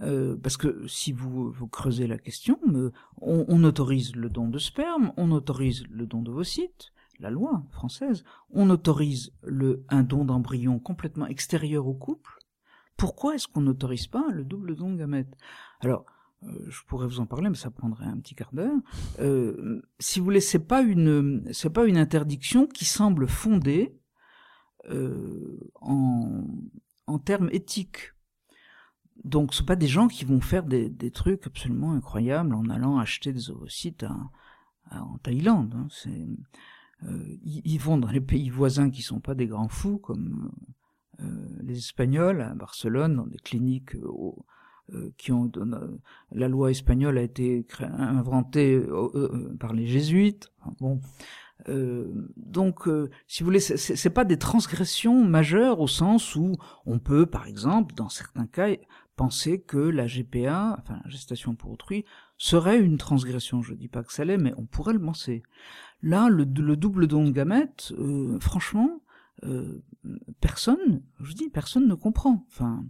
Euh, 0.00 0.36
parce 0.42 0.56
que 0.56 0.86
si 0.86 1.12
vous, 1.12 1.50
vous 1.50 1.68
creusez 1.68 2.06
la 2.06 2.18
question, 2.18 2.58
on, 2.66 2.90
on, 3.20 3.64
autorise 3.64 4.16
le 4.16 4.30
don 4.30 4.48
de 4.48 4.58
sperme, 4.58 5.12
on 5.16 5.30
autorise 5.32 5.84
le 5.90 6.06
don 6.06 6.22
d'ovocytes, 6.22 6.92
la 7.20 7.30
loi 7.30 7.62
française, 7.70 8.24
on 8.50 8.70
autorise 8.70 9.32
le, 9.42 9.84
un 9.90 10.02
don 10.02 10.24
d'embryon 10.24 10.78
complètement 10.78 11.26
extérieur 11.26 11.86
au 11.86 11.94
couple. 11.94 12.38
Pourquoi 12.96 13.34
est-ce 13.34 13.48
qu'on 13.48 13.62
n'autorise 13.62 14.06
pas 14.06 14.26
le 14.30 14.44
double 14.44 14.76
don 14.76 14.92
de 14.92 14.96
gamètes? 14.96 15.36
Alors, 15.80 16.06
euh, 16.08 16.11
je 16.68 16.82
pourrais 16.86 17.06
vous 17.06 17.20
en 17.20 17.26
parler, 17.26 17.48
mais 17.48 17.56
ça 17.56 17.70
prendrait 17.70 18.06
un 18.06 18.18
petit 18.18 18.34
quart 18.34 18.52
d'heure. 18.52 18.76
Euh, 19.20 19.82
si 19.98 20.18
vous 20.18 20.24
voulez, 20.24 20.40
c'est 20.40 20.66
pas 20.66 20.82
une, 20.82 21.48
c'est 21.52 21.70
pas 21.70 21.86
une 21.86 21.96
interdiction 21.96 22.66
qui 22.66 22.84
semble 22.84 23.28
fondée 23.28 23.94
euh, 24.90 25.58
en, 25.80 26.44
en 27.06 27.18
termes 27.18 27.48
éthiques. 27.52 28.12
Donc, 29.24 29.54
ce 29.54 29.62
pas 29.62 29.76
des 29.76 29.86
gens 29.86 30.08
qui 30.08 30.24
vont 30.24 30.40
faire 30.40 30.64
des, 30.64 30.88
des, 30.88 31.12
trucs 31.12 31.46
absolument 31.46 31.92
incroyables 31.92 32.54
en 32.54 32.68
allant 32.68 32.98
acheter 32.98 33.32
des 33.32 33.50
ovocytes 33.50 34.04
en 34.90 35.18
Thaïlande. 35.18 35.74
Hein. 35.76 35.88
Euh, 37.04 37.36
ils 37.44 37.78
vont 37.78 37.98
dans 37.98 38.10
les 38.10 38.20
pays 38.20 38.50
voisins 38.50 38.90
qui 38.90 39.02
sont 39.02 39.20
pas 39.20 39.34
des 39.34 39.46
grands 39.46 39.68
fous, 39.68 39.98
comme 39.98 40.52
euh, 41.20 41.58
les 41.62 41.78
Espagnols 41.78 42.40
à 42.40 42.54
Barcelone, 42.54 43.16
dans 43.16 43.26
des 43.26 43.38
cliniques 43.38 43.94
euh, 43.96 44.32
qui 45.16 45.32
ont 45.32 45.50
la 46.32 46.48
loi 46.48 46.70
espagnole 46.70 47.18
a 47.18 47.22
été 47.22 47.66
inventée 47.80 48.80
par 49.58 49.72
les 49.72 49.86
jésuites. 49.86 50.52
Bon, 50.80 51.00
euh, 51.68 52.10
donc, 52.36 52.88
si 53.26 53.42
vous 53.42 53.46
voulez, 53.46 53.60
c'est 53.60 54.10
pas 54.10 54.24
des 54.24 54.38
transgressions 54.38 55.24
majeures 55.24 55.80
au 55.80 55.88
sens 55.88 56.36
où 56.36 56.56
on 56.86 56.98
peut, 56.98 57.26
par 57.26 57.46
exemple, 57.46 57.94
dans 57.94 58.08
certains 58.08 58.46
cas, 58.46 58.68
penser 59.16 59.60
que 59.60 59.78
la 59.78 60.06
GPA, 60.06 60.76
enfin 60.80 61.00
la 61.04 61.10
gestation 61.10 61.54
pour 61.54 61.70
autrui, 61.70 62.04
serait 62.38 62.80
une 62.80 62.98
transgression. 62.98 63.62
Je 63.62 63.74
dis 63.74 63.88
pas 63.88 64.02
que 64.02 64.12
ça 64.12 64.24
l'est, 64.24 64.38
mais 64.38 64.54
on 64.56 64.64
pourrait 64.64 64.94
le 64.94 65.00
penser. 65.00 65.42
Là, 66.02 66.28
le, 66.28 66.44
double 66.44 67.06
don 67.06 67.24
de 67.24 67.30
gamètes, 67.30 67.92
euh, 67.98 68.38
franchement, 68.40 69.02
euh, 69.44 69.82
personne, 70.40 71.02
je 71.20 71.34
dis, 71.34 71.48
personne 71.48 71.86
ne 71.86 71.94
comprend. 71.94 72.44
Enfin, 72.48 72.84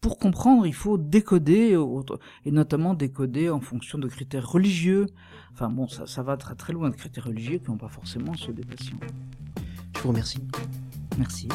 pour 0.00 0.18
comprendre, 0.18 0.66
il 0.66 0.74
faut 0.74 0.98
décoder, 0.98 1.76
et 2.44 2.50
notamment 2.50 2.94
décoder 2.94 3.50
en 3.50 3.60
fonction 3.60 3.98
de 3.98 4.08
critères 4.08 4.48
religieux. 4.48 5.06
Enfin 5.52 5.68
bon, 5.68 5.88
ça, 5.88 6.06
ça 6.06 6.22
va 6.22 6.36
très 6.36 6.54
très 6.54 6.72
loin 6.72 6.90
de 6.90 6.94
critères 6.94 7.24
religieux 7.24 7.58
qui 7.58 7.70
n'ont 7.70 7.78
pas 7.78 7.88
forcément 7.88 8.34
ceux 8.34 8.52
des 8.52 8.64
patients. 8.64 8.98
Je 9.96 10.00
vous 10.00 10.08
remercie. 10.08 10.38
Merci. 11.18 11.48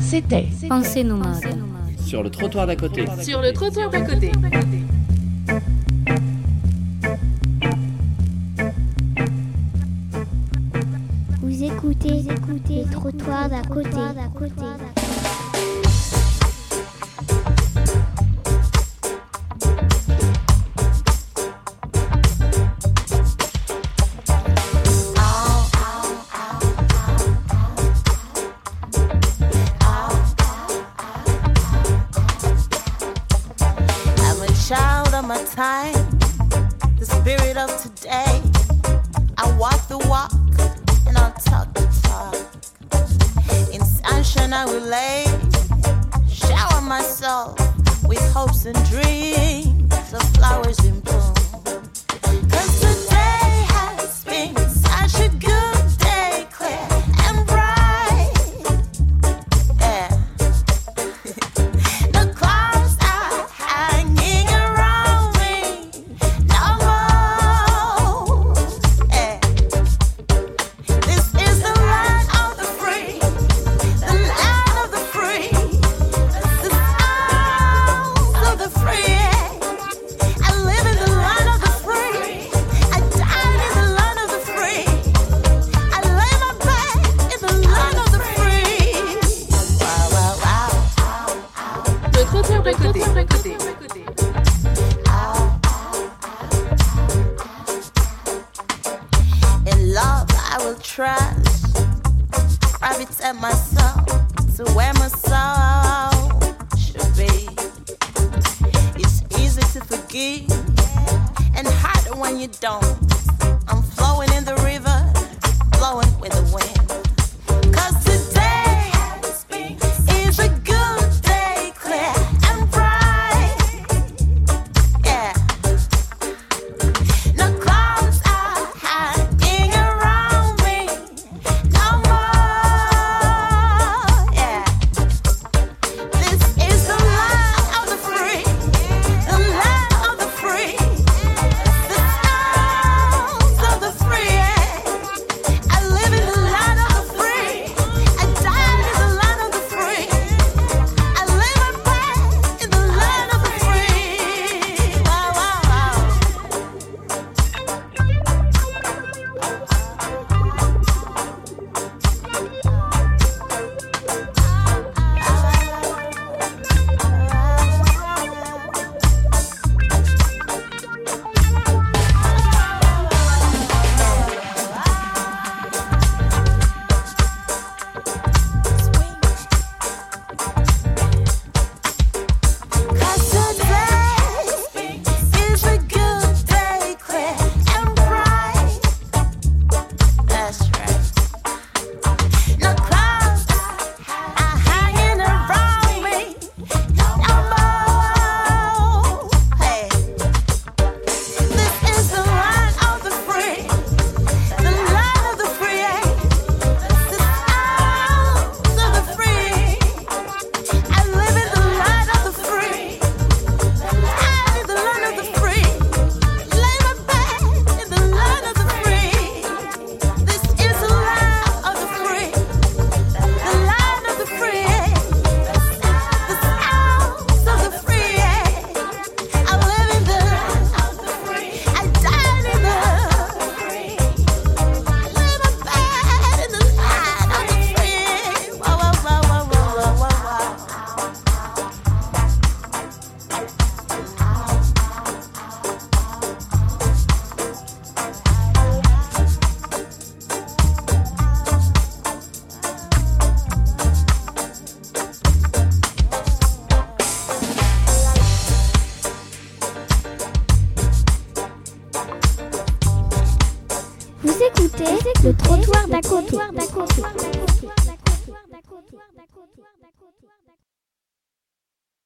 C'était 0.00 0.46
Pensée 0.68 1.02
nomade. 1.02 1.42
Sur 1.98 2.22
le 2.22 2.30
trottoir 2.30 2.68
d'à 2.68 2.76
côté. 2.76 3.04
Sur 3.20 3.40
le 3.40 3.52
trottoir 3.52 3.90
d'à 3.90 4.00
côté. 4.00 4.30
trottoir 13.04 13.50
d'à 13.50 13.60
côté. 13.62 13.90
Time, 35.54 35.94
the 36.98 37.06
spirit 37.06 37.56
of 37.56 37.70
today. 37.80 38.42
I 39.38 39.56
walk 39.56 39.86
the 39.86 39.98
walk 40.08 40.32
and 41.06 41.16
I 41.16 41.30
talk 41.44 41.73
and 44.06 44.24
shall 44.24 44.52
I 44.52 44.64
lay. 44.64 45.24
Shower 46.28 46.80
myself 46.80 47.58
with 48.04 48.20
hopes 48.32 48.66
and 48.66 48.76
dreams 48.88 50.12
of 50.12 50.22
flowers 50.34 50.78
in 50.84 51.00
bloom. 51.00 51.43